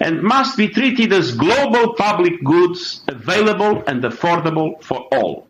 and 0.00 0.22
must 0.22 0.56
be 0.56 0.68
treated 0.68 1.12
as 1.12 1.34
global 1.34 1.94
public 1.94 2.42
goods 2.44 3.02
available 3.08 3.82
and 3.86 4.02
affordable 4.02 4.82
for 4.82 5.08
all. 5.12 5.48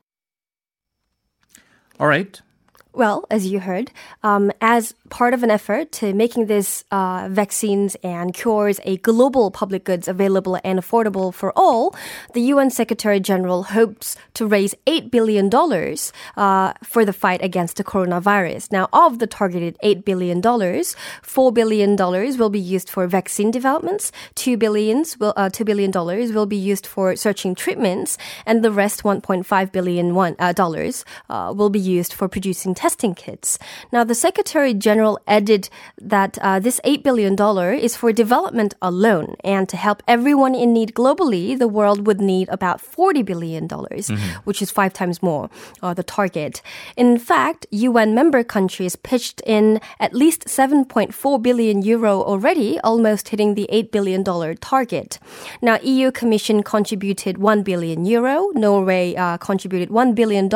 All 1.99 2.07
right. 2.07 2.41
Well, 2.95 3.25
as 3.31 3.47
you 3.47 3.61
heard, 3.61 3.91
um, 4.23 4.53
as 4.61 4.95
part 5.13 5.35
of 5.35 5.43
an 5.43 5.51
effort 5.51 5.93
to 5.93 6.15
making 6.15 6.47
these 6.47 6.87
uh, 6.91 7.29
vaccines 7.31 7.95
and 8.03 8.33
cures 8.33 8.81
a 8.85 8.97
global 8.97 9.51
public 9.51 9.85
goods 9.85 10.09
available 10.09 10.59
and 10.65 10.79
affordable 10.79 11.35
for 11.35 11.53
all, 11.55 11.95
the 12.33 12.41
UN 12.53 12.71
Secretary 12.71 13.21
General 13.21 13.63
hopes 13.63 14.17
to 14.33 14.47
raise 14.47 14.75
$8 14.87 15.11
billion 15.11 15.51
uh, 15.53 16.73
for 16.83 17.05
the 17.05 17.13
fight 17.13 17.45
against 17.45 17.77
the 17.77 17.85
coronavirus. 17.85 18.73
Now, 18.73 18.89
of 18.95 19.19
the 19.19 19.27
targeted 19.27 19.77
$8 19.85 20.03
billion, 20.03 20.41
$4 20.41 21.55
billion 21.55 21.95
will 22.41 22.49
be 22.49 22.59
used 22.59 22.89
for 22.89 23.07
vaccine 23.07 23.51
developments, 23.51 24.13
$2, 24.37 24.59
billions 24.59 25.19
will, 25.21 25.35
uh, 25.37 25.51
$2 25.51 25.67
billion 25.67 25.91
will 26.35 26.47
be 26.47 26.57
used 26.57 26.87
for 26.87 27.17
searching 27.17 27.55
treatments, 27.55 28.17
and 28.47 28.65
the 28.65 28.73
rest, 28.73 29.03
$1.5 29.03 29.73
billion 29.73 30.17
uh, 30.17 30.53
dollars, 30.55 31.05
uh, 31.29 31.53
will 31.55 31.69
be 31.69 31.79
used 31.79 32.15
for 32.15 32.29
producing 32.29 32.75
testing 32.75 33.15
kits. 33.15 33.59
Now, 33.93 34.05
the 34.05 34.15
Secretary 34.15 34.73
General 34.73 35.02
added 35.27 35.69
that 36.01 36.39
uh, 36.39 36.59
this 36.59 36.81
$8 36.85 37.03
billion 37.03 37.35
is 37.79 37.97
for 37.97 38.13
development 38.13 38.75
alone, 38.81 39.37
and 39.45 39.69
to 39.69 39.77
help 39.77 40.03
everyone 40.07 40.55
in 40.55 40.73
need 40.73 40.95
globally, 40.95 41.59
the 41.59 41.69
world 41.69 42.07
would 42.07 42.21
need 42.21 42.49
about 42.49 42.81
$40 42.81 43.25
billion, 43.25 43.69
mm-hmm. 43.69 44.39
which 44.45 44.63
is 44.63 44.71
five 44.71 44.93
times 44.93 45.23
more 45.23 45.51
uh, 45.83 45.95
the 45.95 46.03
target. 46.03 46.63
In 46.97 47.19
fact, 47.19 47.67
UN 47.71 48.15
member 48.15 48.45
countries 48.45 48.97
pitched 48.97 49.41
in 49.47 49.81
at 49.99 50.15
least 50.15 50.47
7.4 50.47 51.43
billion 51.43 51.83
euro 51.83 52.23
already, 52.23 52.79
almost 52.81 53.31
hitting 53.31 53.55
the 53.55 53.69
$8 53.73 53.91
billion 53.91 54.23
target. 54.57 55.19
Now, 55.61 55.79
EU 55.83 56.11
Commission 56.11 56.63
contributed 56.63 57.39
1 57.39 57.63
billion 57.63 58.05
euro, 58.05 58.51
Norway 58.55 59.15
uh, 59.15 59.37
contributed 59.39 59.89
$1 59.89 60.15
billion, 60.15 60.49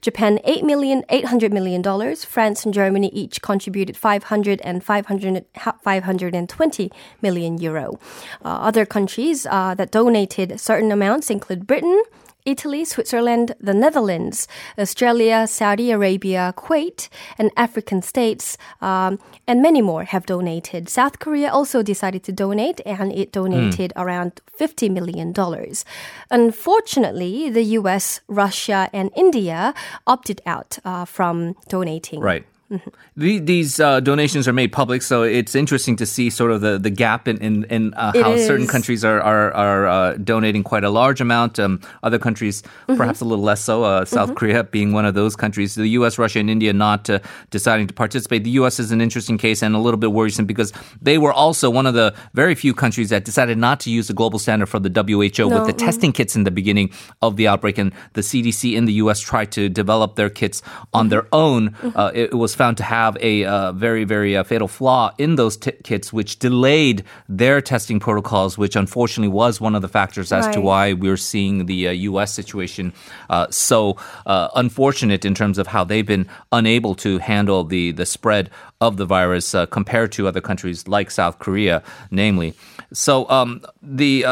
Japan 0.00 0.38
$8 0.46 0.62
million, 0.62 1.02
$800 1.08 1.52
million, 1.52 1.82
France 2.16 2.64
and 2.64 2.74
Germany 2.74 3.10
each 3.12 3.40
contributed 3.40 3.69
500 3.96 4.60
and 4.62 4.84
500, 4.84 5.44
520 5.82 6.92
million 7.22 7.58
euro. 7.58 7.98
Uh, 8.44 8.48
other 8.48 8.86
countries 8.86 9.46
uh, 9.46 9.74
that 9.74 9.90
donated 9.90 10.60
certain 10.60 10.92
amounts 10.92 11.30
include 11.30 11.66
Britain, 11.66 12.02
Italy, 12.44 12.84
Switzerland, 12.84 13.54
the 13.60 13.74
Netherlands, 13.74 14.48
Australia, 14.78 15.46
Saudi 15.46 15.90
Arabia, 15.90 16.54
Kuwait, 16.56 17.08
and 17.38 17.50
African 17.56 18.02
states, 18.02 18.56
um, 18.80 19.18
and 19.46 19.62
many 19.62 19.82
more 19.82 20.04
have 20.04 20.26
donated. 20.26 20.88
South 20.88 21.18
Korea 21.18 21.50
also 21.50 21.82
decided 21.82 22.22
to 22.24 22.32
donate, 22.32 22.80
and 22.86 23.12
it 23.12 23.32
donated 23.32 23.92
mm. 23.94 24.02
around 24.02 24.40
$50 24.58 24.90
million. 24.90 25.34
Unfortunately, 26.30 27.50
the 27.50 27.64
US, 27.78 28.20
Russia, 28.28 28.88
and 28.92 29.10
India 29.14 29.74
opted 30.06 30.40
out 30.46 30.78
uh, 30.84 31.04
from 31.04 31.56
donating. 31.68 32.20
Right. 32.20 32.44
Mm-hmm. 32.70 33.44
these 33.46 33.80
uh, 33.80 33.98
donations 33.98 34.46
are 34.46 34.52
made 34.52 34.70
public, 34.70 35.02
so 35.02 35.24
it's 35.24 35.56
interesting 35.56 35.96
to 35.96 36.06
see 36.06 36.30
sort 36.30 36.52
of 36.52 36.60
the, 36.60 36.78
the 36.78 36.90
gap 36.90 37.26
in, 37.26 37.36
in, 37.38 37.64
in 37.64 37.94
uh, 37.94 38.12
how 38.22 38.32
is. 38.32 38.46
certain 38.46 38.68
countries 38.68 39.04
are, 39.04 39.20
are, 39.20 39.52
are 39.52 39.88
uh, 39.88 40.16
donating 40.18 40.62
quite 40.62 40.84
a 40.84 40.90
large 40.90 41.20
amount. 41.20 41.58
Um, 41.58 41.80
other 42.04 42.18
countries, 42.18 42.62
mm-hmm. 42.62 42.96
perhaps 42.96 43.20
a 43.20 43.24
little 43.24 43.44
less 43.44 43.60
so, 43.60 43.82
uh, 43.82 44.04
South 44.04 44.28
mm-hmm. 44.28 44.36
Korea 44.36 44.64
being 44.64 44.92
one 44.92 45.04
of 45.04 45.14
those 45.14 45.34
countries. 45.34 45.74
The 45.74 45.88
U.S., 45.88 46.16
Russia, 46.16 46.38
and 46.38 46.48
India 46.48 46.72
not 46.72 47.10
uh, 47.10 47.18
deciding 47.50 47.88
to 47.88 47.94
participate. 47.94 48.44
The 48.44 48.50
U.S. 48.50 48.78
is 48.78 48.92
an 48.92 49.00
interesting 49.00 49.36
case 49.36 49.62
and 49.62 49.74
a 49.74 49.78
little 49.78 49.98
bit 49.98 50.12
worrisome 50.12 50.46
because 50.46 50.72
they 51.02 51.18
were 51.18 51.32
also 51.32 51.70
one 51.70 51.86
of 51.86 51.94
the 51.94 52.14
very 52.34 52.54
few 52.54 52.72
countries 52.72 53.10
that 53.10 53.24
decided 53.24 53.58
not 53.58 53.80
to 53.80 53.90
use 53.90 54.06
the 54.06 54.14
global 54.14 54.38
standard 54.38 54.66
for 54.66 54.78
the 54.78 54.90
WHO 54.90 55.48
no. 55.48 55.58
with 55.58 55.66
the 55.66 55.72
testing 55.72 56.12
kits 56.12 56.36
in 56.36 56.44
the 56.44 56.52
beginning 56.52 56.92
of 57.20 57.34
the 57.34 57.48
outbreak. 57.48 57.78
And 57.78 57.92
the 58.12 58.20
CDC 58.20 58.74
in 58.76 58.84
the 58.84 58.94
U.S. 59.04 59.18
tried 59.18 59.50
to 59.52 59.68
develop 59.68 60.14
their 60.14 60.30
kits 60.30 60.62
on 60.92 61.06
mm-hmm. 61.06 61.10
their 61.10 61.26
own. 61.32 61.70
Mm-hmm. 61.70 61.98
Uh, 61.98 62.10
it, 62.14 62.30
it 62.30 62.34
was 62.34 62.54
found 62.60 62.76
to 62.76 62.82
have 62.82 63.16
a 63.22 63.44
uh, 63.46 63.72
very, 63.72 64.04
very 64.04 64.36
uh, 64.36 64.44
fatal 64.44 64.68
flaw 64.68 65.10
in 65.16 65.36
those 65.36 65.56
t- 65.56 65.72
kits, 65.82 66.12
which 66.12 66.38
delayed 66.38 67.02
their 67.26 67.62
testing 67.62 67.98
protocols, 67.98 68.58
which 68.58 68.76
unfortunately 68.76 69.32
was 69.32 69.62
one 69.62 69.74
of 69.74 69.80
the 69.80 69.88
factors 69.88 70.30
as 70.30 70.44
right. 70.44 70.52
to 70.52 70.60
why 70.60 70.92
we're 70.92 71.16
seeing 71.16 71.64
the 71.64 71.88
uh, 71.88 71.90
U.S. 72.10 72.34
situation 72.34 72.92
uh, 73.30 73.46
so 73.48 73.96
uh, 74.26 74.48
unfortunate 74.56 75.24
in 75.24 75.34
terms 75.34 75.56
of 75.56 75.68
how 75.68 75.84
they've 75.84 76.04
been 76.04 76.28
unable 76.52 76.94
to 76.96 77.16
handle 77.16 77.64
the, 77.64 77.92
the 77.92 78.04
spread 78.04 78.50
of 78.82 78.98
the 78.98 79.06
virus 79.06 79.54
uh, 79.54 79.64
compared 79.64 80.12
to 80.12 80.28
other 80.28 80.42
countries 80.42 80.86
like 80.86 81.10
South 81.10 81.38
Korea, 81.38 81.82
namely. 82.10 82.52
So 82.92 83.26
um, 83.30 83.64
the 83.80 84.26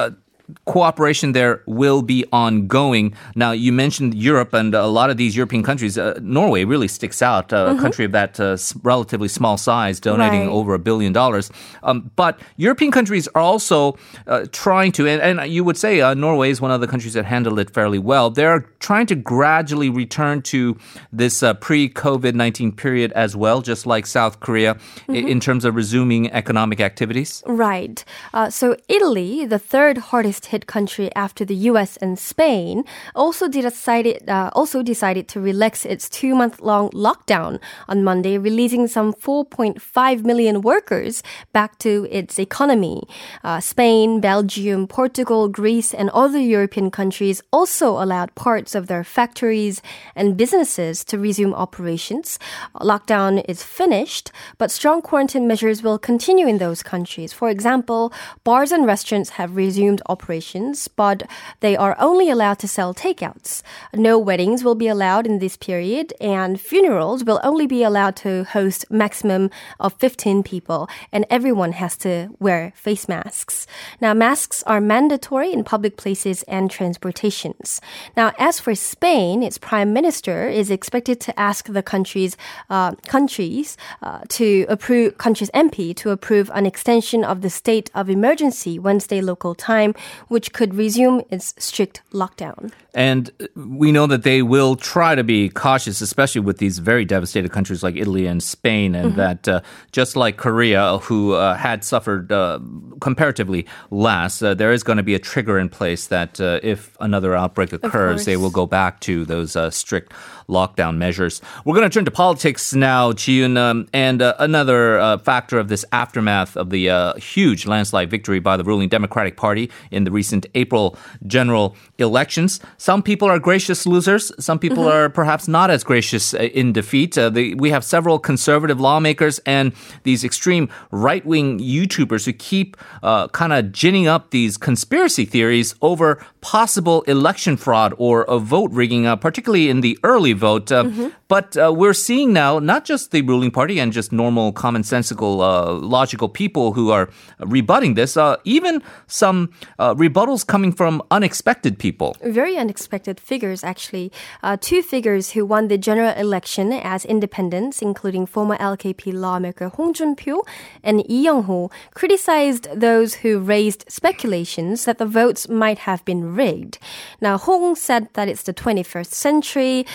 cooperation 0.64 1.32
there 1.32 1.62
will 1.66 2.02
be 2.02 2.24
ongoing. 2.32 3.14
Now, 3.34 3.52
you 3.52 3.72
mentioned 3.72 4.14
Europe 4.14 4.54
and 4.54 4.74
a 4.74 4.86
lot 4.86 5.10
of 5.10 5.16
these 5.16 5.36
European 5.36 5.62
countries. 5.62 5.98
Uh, 5.98 6.18
Norway 6.22 6.64
really 6.64 6.88
sticks 6.88 7.20
out, 7.22 7.52
uh, 7.52 7.68
mm-hmm. 7.68 7.78
a 7.78 7.82
country 7.82 8.04
of 8.04 8.12
that 8.12 8.40
uh, 8.40 8.56
relatively 8.82 9.28
small 9.28 9.56
size, 9.58 10.00
donating 10.00 10.40
right. 10.40 10.48
over 10.48 10.74
a 10.74 10.78
billion 10.78 11.12
dollars. 11.12 11.50
Um, 11.82 12.10
but 12.16 12.40
European 12.56 12.92
countries 12.92 13.28
are 13.28 13.42
also 13.42 13.98
uh, 14.26 14.46
trying 14.52 14.92
to, 14.92 15.06
and, 15.06 15.40
and, 15.40 15.52
you 15.52 15.64
would 15.64 15.76
say 15.76 16.00
uh, 16.00 16.14
Norway 16.14 16.50
is 16.50 16.60
one 16.60 16.70
of 16.70 16.80
the 16.80 16.86
countries 16.86 17.14
that 17.14 17.24
handled 17.24 17.58
it 17.58 17.70
fairly 17.70 17.98
well. 17.98 18.30
They're 18.30 18.60
trying 18.80 19.06
to 19.06 19.14
gradually 19.14 19.90
return 19.90 20.42
to 20.42 20.76
this 21.12 21.42
uh, 21.42 21.54
pre 21.54 21.88
COVID 21.88 22.34
19 22.34 22.72
period 22.72 23.12
as 23.12 23.36
well, 23.36 23.60
just 23.60 23.86
like 23.86 24.06
South 24.06 24.40
Korea, 24.40 24.74
mm-hmm. 24.74 25.14
in 25.14 25.40
terms 25.40 25.64
of 25.64 25.74
resuming 25.74 26.30
economic 26.32 26.80
activities. 26.80 27.42
Right. 27.46 28.04
so, 28.50 28.76
Italy, 28.88 29.46
the 29.46 29.58
third 29.58 29.98
hardest 29.98 30.37
hit 30.46 30.66
country 30.66 31.14
after 31.14 31.44
the 31.44 31.54
U.S. 31.72 31.96
and 31.98 32.18
Spain, 32.18 32.84
also 33.14 33.48
decided 33.48 34.28
uh, 34.28 34.50
also 34.54 34.82
decided 34.82 35.28
to 35.28 35.40
relax 35.40 35.84
its 35.84 36.08
two 36.08 36.34
month 36.34 36.60
long 36.60 36.90
lockdown 36.90 37.60
on 37.88 38.04
Monday, 38.04 38.38
releasing 38.38 38.86
some 38.86 39.12
4.5 39.12 40.24
million 40.24 40.60
workers 40.62 41.22
back 41.52 41.78
to 41.78 42.06
its 42.10 42.38
economy. 42.38 43.02
Uh, 43.42 43.60
Spain, 43.60 44.20
Belgium, 44.20 44.86
Portugal, 44.86 45.48
Greece, 45.48 45.92
and 45.92 46.10
other 46.10 46.38
European 46.38 46.90
countries 46.90 47.42
also 47.52 48.02
allowed 48.02 48.34
parts 48.34 48.74
of 48.74 48.86
their 48.86 49.04
factories 49.04 49.82
and 50.14 50.36
businesses 50.36 51.04
to 51.04 51.18
resume 51.18 51.54
operations. 51.54 52.38
Lockdown 52.76 53.44
is 53.48 53.62
finished, 53.62 54.30
but 54.58 54.70
strong 54.70 55.02
quarantine 55.02 55.48
measures 55.48 55.82
will 55.82 55.98
continue 55.98 56.46
in 56.46 56.58
those 56.58 56.82
countries. 56.82 57.32
For 57.32 57.48
example, 57.50 58.12
bars 58.44 58.70
and 58.72 58.86
restaurants 58.86 59.30
have 59.30 59.56
resumed 59.56 60.00
operations 60.06 60.27
operations, 60.28 60.88
but 60.88 61.22
they 61.60 61.74
are 61.74 61.96
only 61.98 62.28
allowed 62.28 62.58
to 62.58 62.68
sell 62.68 62.92
takeouts. 62.92 63.62
No 63.94 64.18
weddings 64.18 64.62
will 64.62 64.74
be 64.74 64.86
allowed 64.86 65.26
in 65.26 65.38
this 65.38 65.56
period, 65.56 66.12
and 66.20 66.60
funerals 66.60 67.24
will 67.24 67.40
only 67.42 67.66
be 67.66 67.82
allowed 67.82 68.14
to 68.16 68.44
host 68.44 68.84
maximum 68.90 69.48
of 69.80 69.94
15 69.94 70.42
people, 70.42 70.86
and 71.12 71.24
everyone 71.30 71.72
has 71.72 71.96
to 71.96 72.28
wear 72.38 72.74
face 72.76 73.08
masks. 73.08 73.66
Now, 74.02 74.12
masks 74.12 74.62
are 74.66 74.82
mandatory 74.82 75.50
in 75.50 75.64
public 75.64 75.96
places 75.96 76.42
and 76.42 76.70
transportations. 76.70 77.80
Now, 78.14 78.32
as 78.38 78.60
for 78.60 78.74
Spain, 78.74 79.42
its 79.42 79.56
prime 79.56 79.94
minister 79.94 80.46
is 80.46 80.70
expected 80.70 81.20
to 81.20 81.40
ask 81.40 81.72
the 81.72 81.82
country's 81.82 82.36
uh, 82.68 82.92
countries 83.06 83.78
uh, 84.02 84.20
to 84.28 84.66
approve 84.68 85.16
country's 85.16 85.50
MP 85.54 85.96
to 85.96 86.10
approve 86.10 86.50
an 86.52 86.66
extension 86.66 87.24
of 87.24 87.40
the 87.40 87.48
state 87.48 87.90
of 87.94 88.10
emergency 88.10 88.78
Wednesday 88.78 89.22
local 89.22 89.54
time 89.54 89.94
which 90.28 90.52
could 90.52 90.74
resume 90.74 91.22
its 91.30 91.54
strict 91.58 92.02
lockdown. 92.12 92.72
And 92.94 93.30
we 93.54 93.92
know 93.92 94.06
that 94.08 94.24
they 94.24 94.42
will 94.42 94.74
try 94.74 95.14
to 95.14 95.22
be 95.22 95.50
cautious, 95.50 96.00
especially 96.00 96.40
with 96.40 96.58
these 96.58 96.80
very 96.80 97.04
devastated 97.04 97.52
countries 97.52 97.82
like 97.82 97.94
Italy 97.94 98.26
and 98.26 98.42
Spain, 98.42 98.94
and 98.94 99.10
mm-hmm. 99.10 99.18
that 99.18 99.48
uh, 99.48 99.60
just 99.92 100.16
like 100.16 100.36
Korea, 100.36 100.98
who 100.98 101.34
uh, 101.34 101.54
had 101.54 101.84
suffered 101.84 102.32
uh, 102.32 102.58
comparatively 103.00 103.66
less, 103.90 104.42
uh, 104.42 104.54
there 104.54 104.72
is 104.72 104.82
going 104.82 104.96
to 104.96 105.02
be 105.02 105.14
a 105.14 105.18
trigger 105.18 105.58
in 105.58 105.68
place 105.68 106.08
that 106.08 106.40
uh, 106.40 106.58
if 106.62 106.96
another 107.00 107.36
outbreak 107.36 107.72
occurs, 107.72 108.24
they 108.24 108.36
will 108.36 108.50
go 108.50 108.66
back 108.66 109.00
to 109.00 109.24
those 109.24 109.54
uh, 109.54 109.70
strict 109.70 110.12
lockdown 110.48 110.96
measures. 110.96 111.40
We're 111.64 111.74
going 111.74 111.88
to 111.88 111.94
turn 111.94 112.04
to 112.06 112.10
politics 112.10 112.74
now, 112.74 113.12
Ji-yoon, 113.12 113.58
um, 113.58 113.86
and 113.92 114.22
uh, 114.22 114.34
another 114.38 114.98
uh, 114.98 115.18
factor 115.18 115.58
of 115.58 115.68
this 115.68 115.84
aftermath 115.92 116.56
of 116.56 116.70
the 116.70 116.88
uh, 116.90 117.14
huge 117.14 117.66
landslide 117.66 118.10
victory 118.10 118.40
by 118.40 118.56
the 118.56 118.64
ruling 118.64 118.88
Democratic 118.88 119.36
Party 119.36 119.70
in 119.90 120.04
the 120.04 120.10
recent 120.10 120.46
April 120.54 120.96
general 121.26 121.76
elections. 121.98 122.60
Some 122.78 123.02
people 123.02 123.28
are 123.28 123.38
gracious 123.38 123.86
losers. 123.86 124.32
Some 124.42 124.58
people 124.58 124.84
mm-hmm. 124.84 124.96
are 124.96 125.08
perhaps 125.10 125.48
not 125.48 125.70
as 125.70 125.84
gracious 125.84 126.32
uh, 126.32 126.38
in 126.38 126.72
defeat. 126.72 127.18
Uh, 127.18 127.28
the, 127.28 127.54
we 127.54 127.70
have 127.70 127.84
several 127.84 128.18
conservative 128.18 128.80
lawmakers 128.80 129.38
and 129.40 129.72
these 130.04 130.24
extreme 130.24 130.68
right 130.90 131.24
wing 131.26 131.58
YouTubers 131.58 132.24
who 132.24 132.32
keep 132.32 132.76
uh, 133.02 133.28
kind 133.28 133.52
of 133.52 133.70
ginning 133.72 134.06
up 134.06 134.30
these 134.30 134.56
conspiracy 134.56 135.26
theories 135.26 135.74
over 135.82 136.24
possible 136.40 137.02
election 137.02 137.56
fraud 137.56 137.92
or 137.98 138.22
a 138.22 138.38
vote 138.38 138.70
rigging, 138.70 139.04
particularly 139.18 139.68
in 139.68 139.80
the 139.82 139.98
early 140.02 140.32
vote. 140.38 140.72
Uh, 140.72 140.84
mm-hmm. 140.84 141.08
But 141.28 141.56
uh, 141.58 141.72
we're 141.76 141.92
seeing 141.92 142.32
now 142.32 142.58
not 142.58 142.86
just 142.86 143.10
the 143.10 143.20
ruling 143.20 143.50
party 143.50 143.78
and 143.78 143.92
just 143.92 144.12
normal, 144.12 144.52
commonsensical, 144.52 145.42
uh, 145.42 145.72
logical 145.74 146.28
people 146.28 146.72
who 146.72 146.90
are 146.90 147.10
rebutting 147.40 147.94
this, 147.94 148.16
uh, 148.16 148.36
even 148.44 148.82
some 149.06 149.52
uh, 149.78 149.94
rebuttals 149.94 150.46
coming 150.46 150.72
from 150.72 151.02
unexpected 151.10 151.78
people. 151.78 152.16
Very 152.22 152.56
unexpected 152.56 153.20
figures, 153.20 153.62
actually. 153.62 154.10
Uh, 154.42 154.56
two 154.58 154.80
figures 154.80 155.32
who 155.32 155.44
won 155.44 155.68
the 155.68 155.76
general 155.76 156.14
election 156.16 156.72
as 156.72 157.04
independents, 157.04 157.82
including 157.82 158.24
former 158.24 158.56
LKP 158.56 159.12
lawmaker 159.12 159.68
Hong 159.68 159.92
Jun-pyo 159.92 160.40
and 160.82 161.04
Lee 161.08 161.24
Yong-ho, 161.24 161.70
criticized 161.92 162.68
those 162.74 163.16
who 163.16 163.38
raised 163.38 163.84
speculations 163.88 164.86
that 164.86 164.98
the 164.98 165.06
votes 165.06 165.48
might 165.48 165.78
have 165.80 166.04
been 166.06 166.34
rigged. 166.34 166.78
Now, 167.20 167.36
Hong 167.36 167.74
said 167.74 168.08
that 168.14 168.28
it's 168.28 168.44
the 168.44 168.54
21st 168.54 169.12
century 169.12 169.86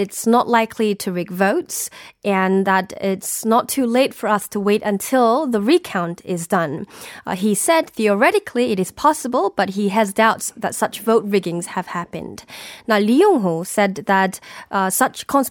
it's 0.00 0.26
not 0.26 0.48
likely 0.48 0.94
to 0.96 1.12
rig 1.12 1.30
votes 1.30 1.90
and 2.24 2.66
that 2.66 2.92
it's 3.00 3.44
not 3.44 3.68
too 3.68 3.84
late 3.84 4.14
for 4.14 4.28
us 4.28 4.46
to 4.48 4.60
wait 4.60 4.82
until 4.82 5.46
the 5.46 5.60
recount 5.60 6.22
is 6.24 6.46
done. 6.46 6.86
Uh, 7.26 7.34
he 7.34 7.54
said 7.54 7.90
theoretically 7.90 8.72
it 8.72 8.78
is 8.78 8.92
possible, 8.92 9.52
but 9.56 9.70
he 9.70 9.88
has 9.88 10.12
doubts 10.12 10.52
that 10.56 10.74
such 10.74 11.00
vote 11.00 11.24
riggings 11.24 11.66
have 11.66 11.88
happened. 11.88 12.44
Now, 12.86 12.98
Lee 12.98 13.20
Yong-ho 13.20 13.64
said 13.64 13.96
that 14.06 14.40
uh, 14.70 14.90
such 14.90 15.26
co- 15.26 15.42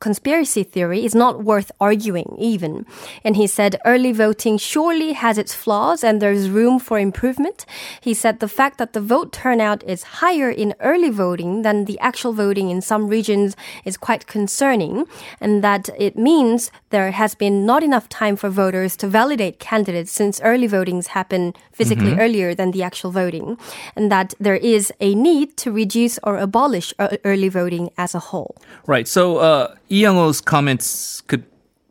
conspiracy 0.00 0.62
theory 0.62 1.04
is 1.04 1.14
not 1.14 1.44
worth 1.44 1.70
arguing 1.80 2.36
even. 2.38 2.86
And 3.24 3.36
he 3.36 3.46
said 3.46 3.80
early 3.84 4.12
voting 4.12 4.58
surely 4.58 5.12
has 5.12 5.36
its 5.38 5.54
flaws 5.54 6.04
and 6.04 6.22
there's 6.22 6.48
room 6.48 6.78
for 6.78 6.98
improvement. 6.98 7.66
He 8.00 8.14
said 8.14 8.38
the 8.38 8.48
fact 8.48 8.78
that 8.78 8.92
the 8.92 9.00
vote 9.00 9.32
turnout 9.32 9.82
is 9.84 10.20
higher 10.22 10.50
in 10.50 10.74
early 10.80 11.10
voting 11.10 11.62
than 11.62 11.84
the 11.84 11.98
actual 11.98 12.32
voting 12.32 12.70
in 12.70 12.80
some 12.80 13.08
regions 13.08 13.56
is 13.84 13.96
quite 13.96 14.26
concerning 14.26 15.06
and 15.40 15.62
that 15.62 15.88
it 15.98 16.16
means 16.16 16.70
there 16.90 17.10
has 17.10 17.34
been 17.34 17.66
not 17.66 17.82
enough 17.82 18.08
time 18.08 18.36
for 18.36 18.48
voters 18.48 18.96
to 18.96 19.06
validate 19.08 19.58
candidates 19.58 20.12
since 20.12 20.40
early 20.42 20.68
votings 20.68 21.08
happen 21.08 21.54
physically 21.72 22.10
mm-hmm. 22.10 22.20
earlier 22.20 22.54
than 22.54 22.70
the 22.70 22.82
actual 22.82 23.10
voting 23.10 23.58
and 23.96 24.10
that 24.10 24.34
there 24.40 24.56
is 24.56 24.92
a 25.00 25.14
need 25.14 25.56
to 25.56 25.70
reduce 25.72 26.18
or 26.22 26.38
abolish 26.38 26.92
early 27.24 27.48
voting 27.48 27.90
as 27.96 28.14
a 28.14 28.18
whole. 28.18 28.56
Right. 28.86 29.06
So 29.06 29.38
uh, 29.38 29.74
Lee 29.88 30.32
comments 30.44 31.22
could 31.22 31.44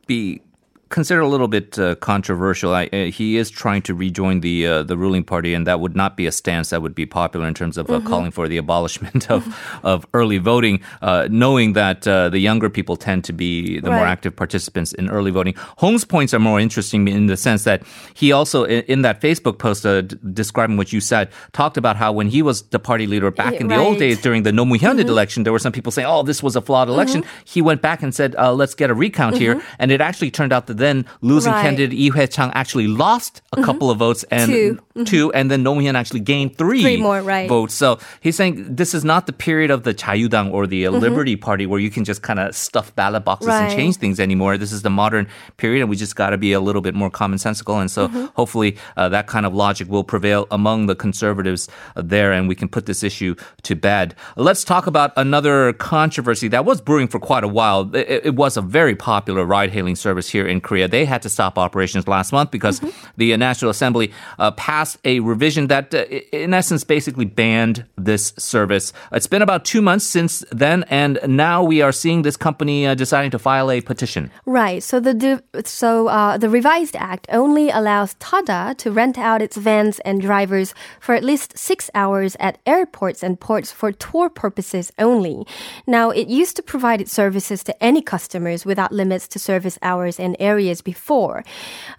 be 0.07 0.41
considered 0.89 1.22
a 1.22 1.27
little 1.27 1.48
bit 1.48 1.77
uh, 1.77 1.96
controversial. 1.96 2.74
I, 2.74 2.89
uh, 2.94 3.06
he 3.06 3.38
is 3.38 3.50
trying 3.50 3.82
to 3.84 3.94
rejoin 3.94 4.41
the 4.41 4.67
uh, 4.67 4.84
the 4.84 4.98
ruling 4.98 5.24
party, 5.24 5.53
and 5.53 5.67
that 5.67 5.79
would 5.79 5.96
not 5.96 6.17
be 6.17 6.25
a 6.25 6.32
stance 6.32 6.70
that 6.70 6.82
would 6.82 6.96
be 6.96 7.06
popular 7.06 7.48
in 7.48 7.53
terms 7.53 7.77
of 7.77 7.89
uh, 7.89 7.98
mm-hmm. 7.98 8.08
calling 8.08 8.31
for 8.31 8.48
the 8.48 8.57
abolishment 8.57 9.29
of 9.29 9.44
of 9.83 10.05
early 10.14 10.38
voting. 10.38 10.79
Uh, 11.01 11.27
knowing 11.29 11.74
that 11.74 12.07
uh, 12.07 12.29
the 12.29 12.40
younger 12.40 12.70
people 12.70 12.96
tend 12.96 13.24
to 13.25 13.33
be 13.33 13.79
the 13.79 13.90
right. 13.90 13.98
more 13.98 14.05
active 14.05 14.35
participants 14.35 14.94
in 14.94 15.09
early 15.09 15.31
voting. 15.31 15.53
Hong's 15.77 16.05
points 16.05 16.33
are 16.33 16.40
more 16.40 16.59
interesting 16.59 17.07
in 17.07 17.27
the 17.27 17.38
sense 17.38 17.64
that 17.64 17.83
he 18.14 18.31
also 18.31 18.64
in, 18.64 18.83
in 18.83 19.01
that 19.01 19.22
Facebook 19.22 19.59
post 19.59 19.83
d- 19.83 20.01
describing 20.33 20.77
what 20.77 20.94
you 20.94 21.01
said 21.01 21.29
talked 21.53 21.77
about 21.77 21.96
how 21.96 22.11
when 22.11 22.27
he 22.27 22.42
was 22.42 22.64
the 22.70 22.79
party 22.79 23.07
leader 23.07 23.31
back 23.31 23.53
in 23.55 23.68
right. 23.68 23.77
the 23.77 23.81
old 23.81 24.00
days 24.00 24.22
during 24.22 24.44
the 24.44 24.51
No 24.51 24.66
Hyundai 24.66 25.00
mm-hmm. 25.00 25.09
election, 25.09 25.44
there 25.44 25.53
were 25.53 25.59
some 25.59 25.72
people 25.72 25.92
saying, 25.92 26.07
"Oh, 26.07 26.24
this 26.24 26.44
was 26.44 26.55
a 26.55 26.61
flawed 26.61 26.90
election." 26.90 27.22
Mm-hmm. 27.22 27.42
He 27.46 27.61
went 27.61 27.81
back 27.81 28.03
and 28.03 28.14
said, 28.14 28.35
"Let's 28.35 28.75
get 28.75 28.90
a 28.90 28.94
recount 28.94 29.38
here," 29.38 29.55
mm-hmm. 29.55 29.75
and 29.79 29.92
it 29.92 30.01
actually 30.01 30.31
turned 30.31 30.53
out 30.53 30.68
that 30.68 30.76
then 30.77 31.05
losing 31.22 31.51
right. 31.51 31.61
candidate 31.61 31.92
Lee 31.92 32.09
Hoi-chang 32.09 32.51
actually 32.53 32.87
lost 32.87 33.42
a 33.51 33.55
mm-hmm. 33.55 33.66
couple 33.66 33.92
of 33.92 33.98
votes 33.98 34.24
and 34.31 34.51
2 34.51 34.74
mm-hmm. 34.75 35.03
two, 35.03 35.31
and 35.33 35.51
then 35.51 35.63
Roh 35.63 35.75
Moo-hyun 35.75 35.96
actually 35.96 36.22
gained 36.22 36.57
three, 36.57 36.81
three 36.81 36.98
more 36.98 37.22
right. 37.22 37.50
votes. 37.50 37.74
So 37.74 38.00
he's 38.22 38.35
saying 38.35 38.75
this 38.75 38.94
is 38.94 39.03
not 39.03 39.27
the 39.27 39.33
period 39.33 39.72
of 39.72 39.83
the 39.83 39.94
Jayu-dang 39.94 40.51
or 40.51 40.68
the 40.68 40.83
mm-hmm. 40.83 40.96
Liberty 40.96 41.35
Party 41.35 41.66
where 41.66 41.79
you 41.79 41.90
can 41.90 42.03
just 42.03 42.22
kind 42.22 42.40
of 42.40 42.55
stuff 42.55 42.96
ballot 42.96 43.25
boxes 43.25 43.48
right. 43.48 43.63
and 43.63 43.74
change 43.74 43.98
things 43.98 44.20
anymore. 44.20 44.57
This 44.57 44.72
is 44.72 44.81
the 44.81 44.90
modern 44.90 45.27
period, 45.57 45.81
and 45.81 45.90
we 45.90 45.96
just 45.96 46.16
got 46.16 46.31
to 46.31 46.37
be 46.37 46.53
a 46.53 46.59
little 46.59 46.81
bit 46.81 46.96
more 46.96 47.11
commonsensical. 47.11 47.79
And 47.79 47.92
so 47.92 48.07
mm-hmm. 48.07 48.25
hopefully 48.35 48.77
uh, 48.96 49.09
that 49.09 49.27
kind 49.27 49.46
of 49.46 49.53
logic 49.53 49.87
will 49.90 50.03
prevail 50.03 50.48
among 50.51 50.87
the 50.87 50.96
conservatives 50.96 51.70
there, 51.96 52.31
and 52.31 52.48
we 52.48 52.55
can 52.55 52.68
put 52.68 52.85
this 52.85 53.03
issue 53.03 53.35
to 53.63 53.75
bed. 53.75 54.16
Let's 54.35 54.63
talk 54.63 54.87
about 54.87 55.13
another 55.16 55.74
controversy 55.74 56.48
that 56.50 56.66
was 56.66 56.81
brewing 56.81 57.07
for 57.07 57.20
quite 57.20 57.44
a 57.44 57.48
while. 57.48 57.96
It, 57.96 58.25
it 58.25 58.35
was 58.35 58.57
a 58.57 58.61
very 58.61 58.96
popular 58.96 59.46
ride-hailing 59.46 59.96
service 59.96 60.29
here 60.29 60.48
in 60.48 60.61
Korea. 60.68 60.88
They 60.88 61.06
had 61.06 61.22
to 61.24 61.30
stop 61.30 61.58
operations 61.58 62.08
last 62.08 62.32
month 62.32 62.51
because 62.51 62.80
mm-hmm. 62.80 63.12
the 63.18 63.36
National 63.38 63.72
Assembly 63.72 64.12
uh, 64.38 64.51
passed 64.51 64.98
a 65.06 65.20
revision 65.22 65.68
that, 65.68 65.94
uh, 65.94 66.06
in 66.32 66.53
essence, 66.53 66.84
basically 66.84 67.25
banned 67.25 67.86
this 67.96 68.34
service. 68.38 68.94
It's 69.12 69.27
been 69.27 69.42
about 69.42 69.66
two 69.66 69.82
months 69.82 70.06
since 70.06 70.44
then, 70.51 70.84
and 70.90 71.20
now 71.25 71.64
we 71.64 71.82
are 71.82 71.92
seeing 71.92 72.22
this 72.22 72.38
company 72.38 72.86
uh, 72.86 72.96
deciding 72.96 73.32
to 73.32 73.40
file 73.40 73.72
a 73.72 73.82
petition. 73.82 74.30
Right. 74.46 74.84
So 74.84 75.00
the 75.00 75.42
so 75.66 76.08
uh, 76.08 76.38
the 76.38 76.50
revised 76.50 76.96
act 76.96 77.27
only 77.32 77.70
allows 77.70 78.16
Tada 78.16 78.77
to 78.77 78.92
rent 78.92 79.18
out 79.18 79.42
its 79.42 79.58
vans 79.58 80.00
and 80.00 80.22
drivers 80.22 80.74
for 81.00 81.16
at 81.16 81.24
least 81.24 81.58
six 81.58 81.90
hours 81.94 82.36
at 82.40 82.58
airports 82.66 83.24
and 83.24 83.40
ports 83.40 83.72
for 83.72 83.92
tour 83.92 84.30
purposes 84.30 84.92
only. 84.98 85.46
Now, 85.86 86.10
it 86.12 86.27
used 86.27 86.56
to 86.58 86.64
provide 86.64 87.01
its 87.01 87.14
services 87.14 87.64
to 87.64 87.84
any 87.84 88.01
customers 88.01 88.66
without 88.66 88.92
limits 88.92 89.27
to 89.30 89.40
service 89.40 89.77
hours 89.82 90.20
and 90.20 90.36
areas 90.57 90.81
before. 90.81 91.43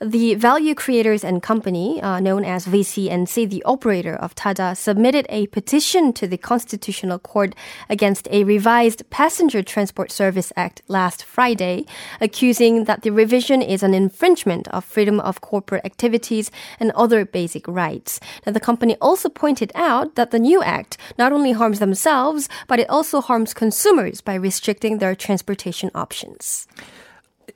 The 0.00 0.34
value 0.34 0.74
creators 0.74 1.22
and 1.22 1.40
company, 1.40 2.02
uh, 2.02 2.18
known 2.18 2.44
as 2.44 2.66
VCNC, 2.66 3.48
the 3.48 3.62
operator 3.62 4.16
of 4.16 4.34
Tada, 4.34 4.76
submitted 4.76 5.26
a 5.28 5.46
petition 5.58 6.12
to 6.14 6.26
the 6.26 6.36
Constitutional 6.36 7.20
Court 7.20 7.54
against 7.88 8.26
a 8.32 8.42
revised 8.42 9.08
Passenger 9.10 9.62
Transport 9.62 10.10
Service 10.10 10.52
Act 10.56 10.82
last 10.88 11.22
Friday, 11.22 11.86
accusing 12.20 12.84
that 12.86 13.02
the 13.02 13.10
revision 13.10 13.62
is 13.62 13.84
an 13.84 13.94
infringement 13.94 14.66
of 14.68 14.84
freedom 14.84 15.20
of 15.20 15.40
corporate 15.40 15.84
activities 15.84 16.50
and 16.80 16.90
other 16.96 17.24
basic 17.24 17.64
rights. 17.68 18.18
Now, 18.44 18.52
the 18.52 18.66
company 18.68 18.96
also 19.00 19.28
pointed 19.28 19.70
out 19.76 20.16
that 20.16 20.32
the 20.32 20.42
new 20.50 20.60
act 20.62 20.98
not 21.16 21.32
only 21.32 21.52
harms 21.52 21.78
themselves, 21.78 22.48
but 22.66 22.80
it 22.80 22.90
also 22.90 23.20
harms 23.20 23.54
consumers 23.54 24.20
by 24.20 24.34
restricting 24.34 24.98
their 24.98 25.14
transportation 25.14 25.92
options. 25.94 26.66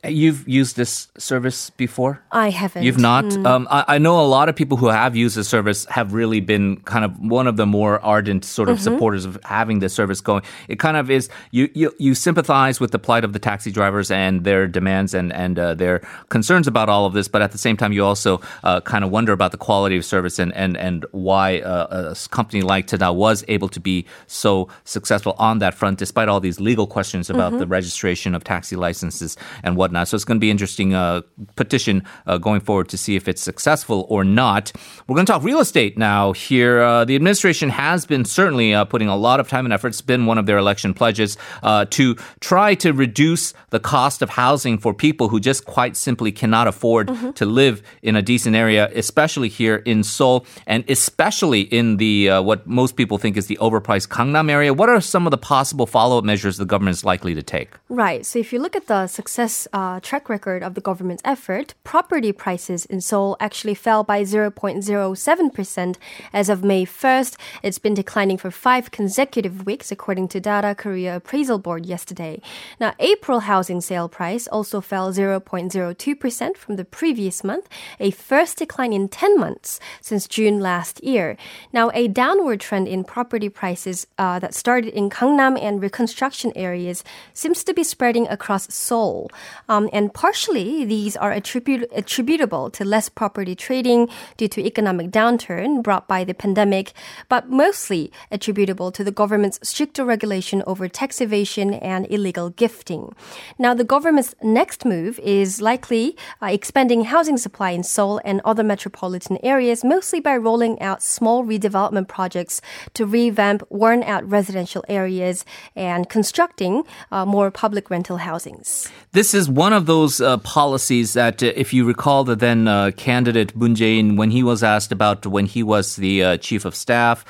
You've 0.04 0.48
used 0.48 0.74
this 0.76 1.06
service 1.16 1.70
before? 1.70 2.20
I 2.32 2.50
haven't. 2.50 2.82
You've 2.82 2.98
not? 2.98 3.24
Mm. 3.24 3.46
Um, 3.46 3.68
I, 3.70 3.84
I, 3.86 3.98
know 3.98 4.20
a 4.20 4.26
lot 4.26 4.48
of 4.48 4.56
people 4.56 4.76
who 4.76 4.88
have 4.88 5.14
used 5.14 5.36
the 5.36 5.44
service 5.44 5.84
have 5.84 6.12
really 6.12 6.40
been 6.40 6.78
kind 6.78 7.04
of 7.04 7.16
one 7.20 7.46
of 7.46 7.56
the 7.56 7.66
more 7.66 8.00
ardent 8.04 8.44
sort 8.44 8.68
of 8.68 8.78
mm-hmm. 8.78 8.94
supporters 8.94 9.24
of 9.24 9.38
having 9.44 9.78
this 9.78 9.94
service 9.94 10.20
going. 10.20 10.42
It 10.66 10.80
kind 10.80 10.96
of 10.96 11.08
is, 11.08 11.28
you, 11.52 11.70
you, 11.72 11.94
you 12.00 12.16
sympathize 12.16 12.80
with 12.80 12.90
the 12.90 12.98
plight 12.98 13.22
of 13.22 13.32
the 13.32 13.38
taxi 13.38 13.70
drivers 13.70 14.10
and 14.10 14.42
their 14.42 14.66
demands 14.66 15.14
and, 15.14 15.32
and 15.32 15.56
uh, 15.56 15.74
their 15.74 16.00
concerns 16.30 16.66
about 16.66 16.88
all 16.88 17.06
of 17.06 17.12
this, 17.12 17.28
but 17.28 17.40
at 17.40 17.52
the 17.52 17.58
same 17.58 17.76
time, 17.76 17.92
you 17.92 18.04
also 18.04 18.40
uh, 18.64 18.80
kind 18.80 19.04
of 19.04 19.12
wonder 19.12 19.30
about 19.30 19.52
the 19.52 19.56
quality 19.56 19.96
of 19.96 20.04
service 20.04 20.40
and, 20.40 20.52
and, 20.54 20.76
and 20.78 21.06
why 21.12 21.60
uh, 21.60 22.12
a 22.12 22.28
company 22.30 22.62
like 22.62 22.88
Tada 22.88 23.14
was 23.14 23.44
able 23.46 23.68
to 23.68 23.78
be 23.78 24.04
so 24.26 24.68
successful 24.82 25.36
on 25.38 25.60
that 25.60 25.74
front, 25.74 26.00
despite 26.00 26.28
all 26.28 26.40
these 26.40 26.58
legal 26.58 26.88
questions 26.88 27.30
about 27.30 27.52
mm-hmm. 27.52 27.60
the 27.60 27.66
registration 27.68 28.34
of 28.34 28.42
taxi 28.42 28.74
licenses 28.74 29.36
and 29.62 29.76
what 29.76 29.91
whatnot. 29.92 30.08
So 30.08 30.14
it's 30.14 30.24
going 30.24 30.38
to 30.38 30.40
be 30.40 30.50
interesting 30.50 30.94
uh, 30.94 31.20
petition 31.54 32.02
uh, 32.26 32.38
going 32.38 32.60
forward 32.60 32.88
to 32.88 32.96
see 32.96 33.16
if 33.16 33.28
it's 33.28 33.42
successful 33.42 34.06
or 34.08 34.24
not. 34.24 34.72
We're 35.06 35.14
going 35.14 35.26
to 35.26 35.32
talk 35.32 35.42
real 35.42 35.60
estate 35.60 35.98
now. 35.98 36.32
Here, 36.32 36.80
uh, 36.80 37.04
the 37.04 37.14
administration 37.14 37.68
has 37.68 38.06
been 38.06 38.24
certainly 38.24 38.74
uh, 38.74 38.84
putting 38.86 39.08
a 39.08 39.16
lot 39.16 39.38
of 39.38 39.48
time 39.48 39.66
and 39.66 39.72
effort. 39.72 39.88
It's 39.88 40.00
been 40.00 40.26
one 40.26 40.38
of 40.38 40.46
their 40.46 40.58
election 40.58 40.94
pledges 40.94 41.36
uh, 41.62 41.84
to 41.90 42.16
try 42.40 42.74
to 42.76 42.92
reduce 42.92 43.52
the 43.70 43.80
cost 43.80 44.22
of 44.22 44.30
housing 44.30 44.78
for 44.78 44.94
people 44.94 45.28
who 45.28 45.38
just 45.38 45.64
quite 45.66 45.96
simply 45.96 46.32
cannot 46.32 46.66
afford 46.66 47.08
mm-hmm. 47.08 47.32
to 47.32 47.44
live 47.44 47.82
in 48.02 48.16
a 48.16 48.22
decent 48.22 48.56
area, 48.56 48.90
especially 48.94 49.48
here 49.48 49.76
in 49.84 50.02
Seoul, 50.02 50.46
and 50.66 50.88
especially 50.88 51.62
in 51.62 51.98
the 51.98 52.30
uh, 52.30 52.42
what 52.42 52.66
most 52.66 52.96
people 52.96 53.18
think 53.18 53.36
is 53.36 53.46
the 53.46 53.58
overpriced 53.60 54.08
Gangnam 54.08 54.50
area. 54.50 54.72
What 54.72 54.88
are 54.88 55.00
some 55.00 55.26
of 55.26 55.30
the 55.30 55.38
possible 55.38 55.86
follow-up 55.86 56.24
measures 56.24 56.56
the 56.56 56.64
government 56.64 56.96
is 56.96 57.04
likely 57.04 57.34
to 57.34 57.42
take? 57.42 57.70
Right. 57.88 58.24
So 58.24 58.38
if 58.38 58.52
you 58.52 58.58
look 58.58 58.76
at 58.76 58.86
the 58.86 59.06
success 59.06 59.66
uh, 59.82 59.98
track 59.98 60.28
record 60.28 60.62
of 60.62 60.74
the 60.74 60.80
government's 60.80 61.22
effort, 61.24 61.74
property 61.82 62.30
prices 62.30 62.84
in 62.86 63.00
Seoul 63.00 63.36
actually 63.40 63.74
fell 63.74 64.04
by 64.04 64.22
0.07% 64.22 65.96
as 66.32 66.48
of 66.48 66.62
May 66.62 66.84
1st. 66.86 67.36
It's 67.64 67.80
been 67.80 67.94
declining 67.94 68.38
for 68.38 68.52
five 68.52 68.92
consecutive 68.92 69.66
weeks, 69.66 69.90
according 69.90 70.28
to 70.28 70.40
Data 70.40 70.76
Korea 70.76 71.16
Appraisal 71.16 71.58
Board 71.58 71.84
yesterday. 71.84 72.40
Now, 72.78 72.94
April 73.00 73.40
housing 73.40 73.80
sale 73.80 74.08
price 74.08 74.46
also 74.46 74.80
fell 74.80 75.12
0.02% 75.12 76.56
from 76.56 76.76
the 76.76 76.84
previous 76.84 77.42
month, 77.42 77.68
a 77.98 78.12
first 78.12 78.58
decline 78.58 78.92
in 78.92 79.08
10 79.08 79.36
months 79.36 79.80
since 80.00 80.28
June 80.28 80.60
last 80.60 81.02
year. 81.02 81.36
Now, 81.72 81.90
a 81.92 82.06
downward 82.06 82.60
trend 82.60 82.86
in 82.86 83.02
property 83.02 83.48
prices 83.48 84.06
uh, 84.16 84.38
that 84.38 84.54
started 84.54 84.94
in 84.94 85.10
Gangnam 85.10 85.60
and 85.60 85.82
reconstruction 85.82 86.52
areas 86.54 87.02
seems 87.34 87.64
to 87.64 87.74
be 87.74 87.82
spreading 87.82 88.28
across 88.28 88.72
Seoul. 88.72 89.28
Um, 89.72 89.88
and 89.90 90.12
partially, 90.12 90.84
these 90.84 91.16
are 91.16 91.32
attributable 91.32 92.68
to 92.68 92.84
less 92.84 93.08
property 93.08 93.54
trading 93.54 94.10
due 94.36 94.48
to 94.48 94.60
economic 94.60 95.10
downturn 95.10 95.82
brought 95.82 96.06
by 96.06 96.24
the 96.24 96.34
pandemic, 96.34 96.92
but 97.30 97.48
mostly 97.48 98.12
attributable 98.30 98.92
to 98.92 99.02
the 99.02 99.10
government's 99.10 99.58
stricter 99.62 100.04
regulation 100.04 100.62
over 100.66 100.88
tax 100.88 101.22
evasion 101.22 101.72
and 101.72 102.06
illegal 102.10 102.50
gifting. 102.50 103.14
Now, 103.58 103.72
the 103.72 103.84
government's 103.84 104.34
next 104.42 104.84
move 104.84 105.18
is 105.20 105.62
likely 105.62 106.18
uh, 106.42 106.48
expanding 106.52 107.04
housing 107.04 107.38
supply 107.38 107.70
in 107.70 107.82
Seoul 107.82 108.20
and 108.26 108.42
other 108.44 108.62
metropolitan 108.62 109.38
areas, 109.42 109.82
mostly 109.82 110.20
by 110.20 110.36
rolling 110.36 110.82
out 110.82 111.02
small 111.02 111.46
redevelopment 111.46 112.08
projects 112.08 112.60
to 112.92 113.06
revamp 113.06 113.62
worn 113.70 114.02
out 114.02 114.28
residential 114.28 114.84
areas 114.90 115.46
and 115.74 116.10
constructing 116.10 116.82
uh, 117.10 117.24
more 117.24 117.50
public 117.50 117.88
rental 117.88 118.18
housings. 118.18 118.90
This 119.12 119.32
is 119.32 119.48
of 119.70 119.84
those 119.84 120.20
uh, 120.20 120.38
policies 120.38 121.12
that, 121.12 121.42
uh, 121.42 121.52
if 121.54 121.74
you 121.74 121.84
recall, 121.84 122.24
the 122.24 122.34
then 122.34 122.66
uh, 122.66 122.90
candidate 122.96 123.54
Moon 123.54 123.74
Jae-in, 123.74 124.16
when 124.16 124.30
he 124.30 124.42
was 124.42 124.62
asked 124.62 124.90
about 124.90 125.26
when 125.26 125.46
he 125.46 125.62
was 125.62 125.96
the 125.96 126.24
uh, 126.24 126.36
chief 126.38 126.64
of 126.64 126.74
staff, 126.74 127.24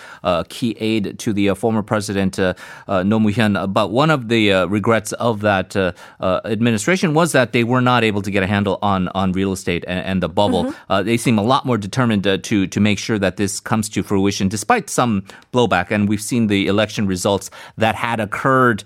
key 0.49 0.77
aide 0.79 1.19
to 1.19 1.33
the 1.33 1.53
former 1.55 1.83
president 1.83 2.39
uh, 2.39 2.55
Roh 2.89 3.19
Moo-hyun, 3.19 3.73
but 3.73 3.91
one 3.91 4.09
of 4.09 4.29
the 4.29 4.53
regrets 4.69 5.13
of 5.15 5.41
that 5.41 5.77
administration 6.21 7.13
was 7.13 7.33
that 7.33 7.53
they 7.53 7.65
were 7.65 7.81
not 7.81 8.05
able 8.05 8.23
to 8.23 8.31
get 8.31 8.43
a 8.43 8.47
handle 8.47 8.79
on 8.83 9.09
on 9.09 9.33
real 9.33 9.53
estate 9.53 9.85
and, 9.87 10.07
and 10.07 10.23
the 10.23 10.29
bubble. 10.29 10.65
Mm-hmm. 10.65 11.05
they 11.05 11.17
seem 11.17 11.39
a 11.39 11.43
lot 11.43 11.67
more 11.67 11.77
determined 11.77 12.23
to 12.23 12.67
to 12.67 12.81
make 12.81 12.99
sure 12.99 13.19
that 13.19 13.37
this 13.37 13.61
comes 13.61 13.89
to 13.91 14.03
fruition, 14.03 14.49
despite 14.49 14.89
some 14.89 15.25
blowback. 15.53 15.91
And 15.91 16.09
we've 16.09 16.23
seen 16.23 16.47
the 16.47 16.69
election 16.69 17.07
results 17.07 17.51
that 17.77 17.95
had 17.95 18.21
occurred 18.21 18.85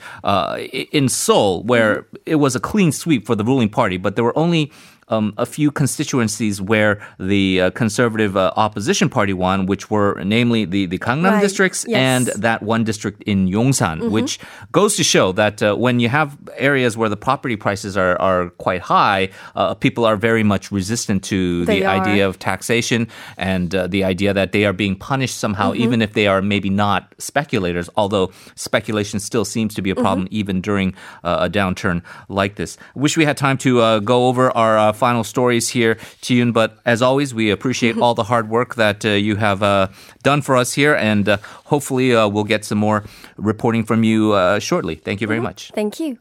in 0.92 1.08
Seoul, 1.08 1.62
where 1.64 2.02
mm-hmm. 2.02 2.16
it 2.26 2.36
was 2.36 2.56
a 2.56 2.60
clean 2.60 2.92
sweep 2.92 3.26
for 3.26 3.35
the 3.36 3.44
ruling 3.44 3.68
party, 3.68 3.96
but 3.96 4.14
there 4.16 4.24
were 4.24 4.36
only 4.38 4.72
um, 5.08 5.34
a 5.36 5.46
few 5.46 5.70
constituencies 5.70 6.60
where 6.60 7.00
the 7.18 7.60
uh, 7.60 7.70
conservative 7.70 8.36
uh, 8.36 8.52
opposition 8.56 9.08
party 9.08 9.32
won, 9.32 9.66
which 9.66 9.90
were 9.90 10.22
namely 10.24 10.64
the, 10.64 10.86
the 10.86 10.98
Gangnam 10.98 11.32
right. 11.32 11.40
districts 11.40 11.84
yes. 11.88 11.96
and 11.98 12.42
that 12.42 12.62
one 12.62 12.84
district 12.84 13.22
in 13.22 13.46
Yongsan, 13.46 14.00
mm-hmm. 14.00 14.10
which 14.10 14.38
goes 14.72 14.96
to 14.96 15.04
show 15.04 15.32
that 15.32 15.62
uh, 15.62 15.74
when 15.76 16.00
you 16.00 16.08
have 16.08 16.36
areas 16.56 16.96
where 16.96 17.08
the 17.08 17.16
property 17.16 17.56
prices 17.56 17.96
are, 17.96 18.20
are 18.20 18.50
quite 18.50 18.80
high, 18.80 19.30
uh, 19.54 19.74
people 19.74 20.04
are 20.04 20.16
very 20.16 20.42
much 20.42 20.72
resistant 20.72 21.22
to 21.24 21.64
they 21.66 21.80
the 21.80 21.86
are. 21.86 22.00
idea 22.00 22.26
of 22.28 22.38
taxation 22.38 23.06
and 23.36 23.74
uh, 23.74 23.86
the 23.86 24.02
idea 24.02 24.34
that 24.34 24.52
they 24.52 24.64
are 24.64 24.72
being 24.72 24.96
punished 24.96 25.38
somehow, 25.38 25.72
mm-hmm. 25.72 25.82
even 25.82 26.02
if 26.02 26.14
they 26.14 26.26
are 26.26 26.42
maybe 26.42 26.70
not 26.70 27.14
speculators, 27.18 27.88
although 27.96 28.32
speculation 28.56 29.20
still 29.20 29.44
seems 29.44 29.74
to 29.74 29.82
be 29.82 29.90
a 29.90 29.94
problem 29.94 30.26
mm-hmm. 30.26 30.34
even 30.34 30.60
during 30.60 30.94
uh, 31.22 31.38
a 31.42 31.50
downturn 31.50 32.02
like 32.28 32.56
this. 32.56 32.76
Wish 32.94 33.16
we 33.16 33.24
had 33.24 33.36
time 33.36 33.58
to 33.58 34.00
go 34.00 34.26
over 34.26 34.50
our 34.56 34.95
final 34.96 35.24
stories 35.24 35.68
here, 35.68 35.98
Ji-yoon. 36.22 36.52
But 36.52 36.78
as 36.84 37.02
always, 37.02 37.34
we 37.34 37.50
appreciate 37.50 37.96
all 37.98 38.14
the 38.14 38.24
hard 38.32 38.48
work 38.48 38.74
that 38.74 39.04
uh, 39.04 39.10
you 39.10 39.36
have 39.36 39.62
uh, 39.62 39.88
done 40.22 40.42
for 40.42 40.56
us 40.56 40.72
here. 40.72 40.94
And 40.94 41.28
uh, 41.28 41.38
hopefully, 41.66 42.14
uh, 42.14 42.28
we'll 42.28 42.44
get 42.44 42.64
some 42.64 42.78
more 42.78 43.04
reporting 43.36 43.84
from 43.84 44.02
you 44.02 44.32
uh, 44.32 44.58
shortly. 44.58 44.96
Thank 44.96 45.20
you 45.20 45.26
very 45.26 45.38
mm-hmm. 45.38 45.44
much. 45.44 45.70
Thank 45.74 46.00
you. 46.00 46.18